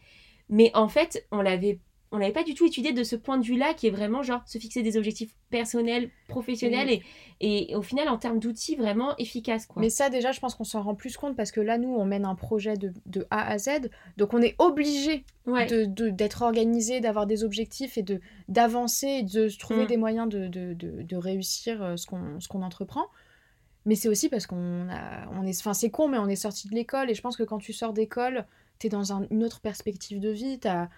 Mais 0.49 0.71
en 0.73 0.89
fait, 0.89 1.25
on 1.31 1.41
l'avait 1.41 1.79
on 2.11 2.17
l'avait 2.17 2.33
pas 2.33 2.43
du 2.43 2.55
tout 2.55 2.65
étudié 2.65 2.91
de 2.91 3.03
ce 3.03 3.15
point 3.15 3.37
de 3.37 3.45
vue-là, 3.45 3.75
qui 3.75 3.85
est 3.85 3.91
vraiment 3.91 4.23
genre 4.23 4.41
se 4.47 4.57
fixer 4.57 4.81
des 4.81 4.97
objectifs 4.97 5.31
personnels, 5.51 6.09
professionnels, 6.27 6.89
et, 6.89 7.01
et, 7.41 7.75
au 7.75 7.81
final, 7.83 8.09
en 8.09 8.17
termes 8.17 8.39
d'outils, 8.39 8.75
vraiment 8.75 9.15
efficaces. 9.17 9.67
Quoi. 9.67 9.81
mais 9.81 9.89
ça 9.91 10.09
déjà 10.09 10.31
je 10.31 10.39
pense 10.39 10.55
qu'on 10.55 10.63
s'en 10.63 10.81
rend 10.81 10.95
plus 10.95 11.17
compte 11.17 11.35
parce 11.35 11.51
que 11.51 11.61
là 11.61 11.77
nous 11.77 11.93
on 11.95 12.05
mène 12.05 12.25
un 12.25 12.35
projet 12.35 12.77
de, 12.77 12.91
de 13.05 13.27
A 13.29 13.47
à 13.47 13.57
Z 13.59 13.89
donc 14.17 14.33
on 14.33 14.41
est 14.41 14.55
obligé 14.57 15.23
ouais. 15.45 15.65
de- 15.67 16.09
d'être 16.09 16.41
organisé, 16.41 16.99
d'avoir 16.99 17.27
des 17.27 17.43
objectifs 17.43 17.97
et 17.97 18.03
de 18.03 18.19
d'avancer 18.47 19.07
et 19.07 19.23
de 19.23 19.47
trouver 19.57 19.83
Mm. 19.83 19.87
des 19.87 19.97
moyens 19.97 20.29
de, 20.29 20.47
de, 20.47 20.73
de- 20.73 21.15
réussir 21.15 21.81
euh, 21.83 21.95
ce 21.95 22.07
qu'on 22.07 22.39
ce 22.39 22.47
qu'on 22.47 22.61
entreprend. 22.63 23.05
Mais 23.85 23.95
c'est 23.95 24.09
aussi 24.09 24.29
parce 24.29 24.45
qu'on 24.47 24.89
a 24.89 25.27
on 25.31 25.45
est 25.45 25.57
enfin 25.59 25.73
c'est 25.73 25.89
con 25.91 26.07
mais 26.07 26.17
on 26.17 26.27
est 26.27 26.35
sorti 26.35 26.67
de 26.67 26.73
l'école 26.75 27.09
et 27.09 27.13
je 27.13 27.21
pense 27.21 27.37
que 27.37 27.43
quand 27.43 27.59
tu 27.59 27.71
sors 27.73 27.93
d'école, 27.93 28.45
tu 28.79 28.87
es 28.87 28.89
dans 28.89 29.13
un- 29.13 29.27
une 29.31 29.43
autre 29.43 29.61
perspective 29.61 30.19
de 30.19 30.29
vie, 30.29 30.59
t'as- 30.59 30.89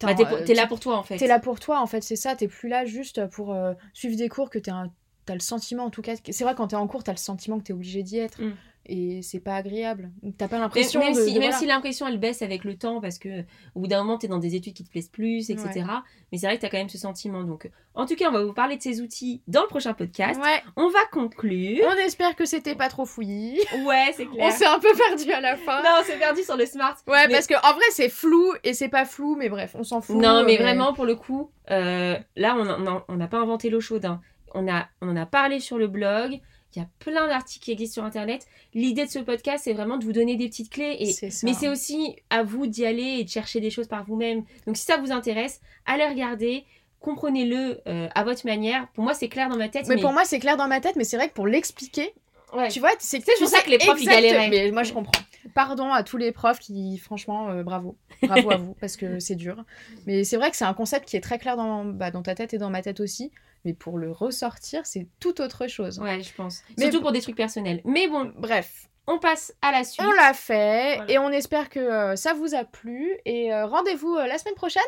Bah, 0.00 0.14
t'es, 0.14 0.24
euh, 0.52 0.54
là 0.54 0.66
pour 0.66 0.80
toi, 0.80 0.96
en 0.98 1.02
fait. 1.02 1.16
T'es 1.16 1.26
là 1.26 1.38
pour 1.38 1.58
toi, 1.60 1.80
en 1.80 1.86
fait, 1.86 2.02
c'est 2.02 2.16
ça. 2.16 2.36
T'es 2.36 2.48
plus 2.48 2.68
là 2.68 2.84
juste 2.84 3.26
pour 3.28 3.52
euh, 3.54 3.72
suivre 3.94 4.16
des 4.16 4.28
cours 4.28 4.50
que 4.50 4.58
t'es 4.58 4.70
un- 4.70 4.92
t'as 5.24 5.34
le 5.34 5.40
sentiment, 5.40 5.84
en 5.84 5.90
tout 5.90 6.02
cas. 6.02 6.14
C'est 6.30 6.44
vrai, 6.44 6.54
quand 6.54 6.68
t'es 6.68 6.76
en 6.76 6.86
cours, 6.86 7.02
t'as 7.02 7.12
le 7.12 7.18
sentiment 7.18 7.58
que 7.58 7.64
t'es 7.64 7.72
obligé 7.72 8.02
d'y 8.02 8.18
être. 8.18 8.40
Mm. 8.40 8.52
Et 8.88 9.20
c'est 9.22 9.40
pas 9.40 9.56
agréable. 9.56 10.12
T'as 10.38 10.46
pas 10.48 10.58
l'impression 10.60 11.00
même 11.00 11.12
de. 11.14 11.20
si, 11.20 11.26
de- 11.32 11.38
même 11.40 11.48
voilà. 11.48 11.56
si 11.58 11.66
l'impression 11.66 12.06
elle 12.06 12.18
baisse 12.18 12.40
avec 12.42 12.62
le 12.62 12.76
temps 12.76 13.00
parce 13.00 13.18
que 13.18 13.40
au 13.74 13.80
bout 13.80 13.86
d'un 13.88 13.98
moment 14.04 14.16
tu 14.16 14.26
es 14.26 14.28
dans 14.28 14.38
des 14.38 14.54
études 14.54 14.74
qui 14.74 14.84
te 14.84 14.90
plaisent 14.90 15.08
plus, 15.08 15.50
etc. 15.50 15.84
Mais 16.30 16.38
c'est 16.38 16.46
vrai 16.46 16.54
que 16.56 16.60
tu 16.60 16.66
as 16.66 16.70
quand 16.70 16.78
même 16.78 16.88
ce 16.88 16.98
sentiment. 16.98 17.42
Donc, 17.42 17.68
en 17.94 18.06
tout 18.06 18.14
cas, 18.14 18.28
on 18.28 18.32
va 18.32 18.44
vous 18.44 18.52
parler 18.52 18.76
de 18.76 18.82
ces 18.82 19.00
outils 19.00 19.42
dans 19.48 19.62
le 19.62 19.66
prochain 19.68 19.92
podcast. 19.92 20.40
Ouais, 20.40 20.62
On 20.76 20.88
va 20.88 20.98
conclure. 21.12 21.84
on 21.88 21.94
espère 22.04 22.36
que 22.36 22.44
c'était 22.44 22.74
pas 22.74 22.88
trop 22.88 23.06
fouillis. 23.06 23.58
Ouais, 23.84 24.12
c'est 24.16 24.26
On 24.26 24.32
clair. 24.34 24.52
s'est 24.52 24.66
un 24.66 24.78
peu 24.78 24.92
perdu 24.94 25.32
à 25.32 25.40
la 25.40 25.56
fin. 25.56 25.82
Non, 25.82 25.88
on 26.00 26.04
s'est 26.04 26.18
perdu 26.18 26.42
sur 26.42 26.56
le 26.56 26.66
smart. 26.66 26.96
Ouais, 27.08 27.26
Mais- 27.26 27.34
parce 27.34 27.46
que 27.46 27.54
en 27.54 27.72
vrai, 27.74 27.84
c'est 27.90 28.08
flou 28.08 28.52
et 28.64 28.72
c'est 28.74 28.88
pas 28.88 29.04
flou, 29.04 29.34
mais 29.36 29.48
bref, 29.48 29.74
on 29.78 29.82
s'en 29.82 30.00
fout. 30.00 30.16
Non, 30.16 30.44
mais 30.44 30.56
vraiment, 30.58 30.92
pour 30.92 31.06
le 31.06 31.16
coup, 31.16 31.50
euh, 31.70 32.16
là, 32.36 32.56
on 32.58 32.66
a- 32.68 32.78
on 32.78 33.02
on 33.08 33.16
n'a 33.16 33.26
pas 33.28 33.38
inventé 33.38 33.68
l'eau 33.70 33.80
chaude. 33.80 34.04
hein. 34.04 34.20
On, 34.54 34.68
a, 34.72 34.86
on 35.02 35.08
en 35.08 35.16
a 35.16 35.26
parlé 35.26 35.58
sur 35.60 35.76
le 35.76 35.86
blog. 35.88 36.40
Il 36.74 36.80
y 36.80 36.82
a 36.82 36.88
plein 36.98 37.26
d'articles 37.26 37.64
qui 37.64 37.72
existent 37.72 37.94
sur 37.94 38.04
Internet. 38.04 38.46
L'idée 38.74 39.06
de 39.06 39.10
ce 39.10 39.18
podcast, 39.18 39.64
c'est 39.64 39.72
vraiment 39.72 39.96
de 39.96 40.04
vous 40.04 40.12
donner 40.12 40.36
des 40.36 40.48
petites 40.48 40.68
clés. 40.70 40.96
Et. 41.00 41.14
Mais 41.42 41.54
c'est 41.54 41.68
aussi 41.68 42.16
à 42.28 42.42
vous 42.42 42.66
d'y 42.66 42.84
aller 42.84 43.18
et 43.20 43.24
de 43.24 43.28
chercher 43.30 43.60
des 43.60 43.70
choses 43.70 43.88
par 43.88 44.04
vous-même. 44.04 44.44
Donc 44.66 44.76
si 44.76 44.84
ça 44.84 44.98
vous 44.98 45.10
intéresse, 45.10 45.60
allez 45.86 46.06
regarder, 46.06 46.64
comprenez-le 47.00 47.80
euh, 47.86 48.08
à 48.14 48.24
votre 48.24 48.44
manière. 48.46 48.88
Pour 48.88 49.04
moi, 49.04 49.14
c'est 49.14 49.28
clair 49.28 49.48
dans 49.48 49.56
ma 49.56 49.68
tête. 49.68 49.86
Mais 49.88 49.96
pour 49.96 50.12
moi, 50.12 50.24
c'est 50.24 50.38
clair 50.38 50.56
dans 50.56 50.68
ma 50.68 50.80
tête, 50.80 50.96
mais 50.96 51.04
c'est 51.04 51.16
vrai 51.16 51.28
que 51.28 51.34
pour 51.34 51.46
l'expliquer, 51.46 52.12
ouais. 52.52 52.68
tu 52.68 52.80
vois, 52.80 52.90
c'est 52.98 53.24
pour 53.38 53.48
ça 53.48 53.62
que 53.62 53.70
les 53.70 53.78
profs, 53.78 53.98
ils 53.98 54.08
exact- 54.08 54.14
galéraient. 54.14 54.50
Mais 54.50 54.70
moi, 54.70 54.82
je 54.82 54.92
comprends. 54.92 55.22
Pardon 55.54 55.92
à 55.92 56.02
tous 56.02 56.16
les 56.16 56.32
profs 56.32 56.58
qui, 56.58 56.98
franchement, 56.98 57.48
euh, 57.48 57.62
bravo. 57.62 57.96
Bravo 58.22 58.50
à 58.50 58.56
vous, 58.56 58.74
parce 58.80 58.96
que 58.96 59.20
c'est 59.20 59.36
dur. 59.36 59.64
Mais 60.06 60.24
c'est 60.24 60.36
vrai 60.36 60.50
que 60.50 60.56
c'est 60.56 60.64
un 60.64 60.74
concept 60.74 61.08
qui 61.08 61.16
est 61.16 61.20
très 61.20 61.38
clair 61.38 61.56
dans, 61.56 61.84
bah, 61.84 62.10
dans 62.10 62.22
ta 62.22 62.34
tête 62.34 62.52
et 62.52 62.58
dans 62.58 62.70
ma 62.70 62.82
tête 62.82 63.00
aussi. 63.00 63.30
Mais 63.66 63.74
pour 63.74 63.98
le 63.98 64.10
ressortir, 64.12 64.86
c'est 64.86 65.08
tout 65.20 65.40
autre 65.42 65.66
chose. 65.66 65.98
Ouais, 65.98 66.22
je 66.22 66.32
pense. 66.32 66.62
Mais- 66.78 66.84
Surtout 66.84 67.00
pour 67.02 67.10
des 67.12 67.20
trucs 67.20 67.34
personnels. 67.36 67.82
Mais 67.84 68.06
bon, 68.06 68.32
Bref, 68.38 68.88
on 69.08 69.18
passe 69.18 69.52
à 69.60 69.72
la 69.72 69.82
suite. 69.82 70.06
on 70.06 70.12
l'a 70.12 70.32
fait 70.34 70.94
Voilà. 70.96 71.10
et 71.12 71.18
on 71.18 71.30
espère 71.30 71.68
que 71.68 71.80
euh, 71.80 72.14
ça 72.16 72.32
vous 72.32 72.54
a 72.54 72.62
plu. 72.64 73.12
Et 73.24 73.52
euh, 73.52 73.66
rendez-vous 73.66 74.14
euh, 74.14 74.26
la 74.28 74.38
semaine 74.38 74.54
prochaine 74.54 74.82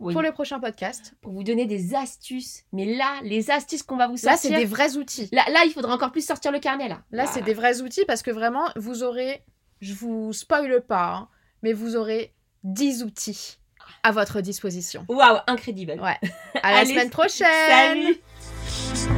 Oui, 0.00 0.12
pour 0.12 0.20
le 0.20 0.32
prochain 0.32 0.58
podcast. 0.58 1.14
pour 1.22 1.32
vous 1.32 1.44
donner 1.44 1.64
des 1.66 1.94
astuces. 1.94 2.64
Mais 2.72 2.84
là, 2.96 3.20
les 3.22 3.52
astuces 3.52 3.84
qu'on 3.84 3.96
va 3.96 4.08
vous 4.08 4.14
Là, 4.24 4.32
sortir. 4.36 4.50
c'est 4.50 4.56
des 4.56 4.64
vrais 4.64 4.96
outils. 4.96 5.28
Là, 5.32 5.44
là, 5.52 5.62
il 5.64 5.72
faudra 5.72 5.94
encore 5.94 6.10
plus 6.12 6.26
sortir 6.26 6.50
le 6.50 6.58
carnet, 6.58 6.88
là. 6.88 7.02
Là, 7.12 7.26
c'est 7.26 7.42
des 7.42 7.54
vrais 7.54 7.82
outils 7.82 8.04
parce 8.04 8.22
que 8.22 8.32
vraiment, 8.32 8.64
vous 8.74 9.04
aurez, 9.04 9.44
je 9.80 9.94
vous 9.94 10.32
spoile 10.32 10.80
pas, 10.80 11.14
hein, 11.14 11.28
mais 11.62 11.72
vous 11.72 11.94
aurez 11.94 12.34
10 12.64 13.04
outils 13.04 13.58
à 14.04 14.12
votre 14.12 14.40
disposition. 14.40 15.04
Waouh, 15.08 15.38
incroyable. 15.48 16.00
Ouais. 16.00 16.30
À 16.62 16.72
la 16.72 16.84
semaine 16.84 17.10
prochaine. 17.10 17.46
Salut. 17.68 19.10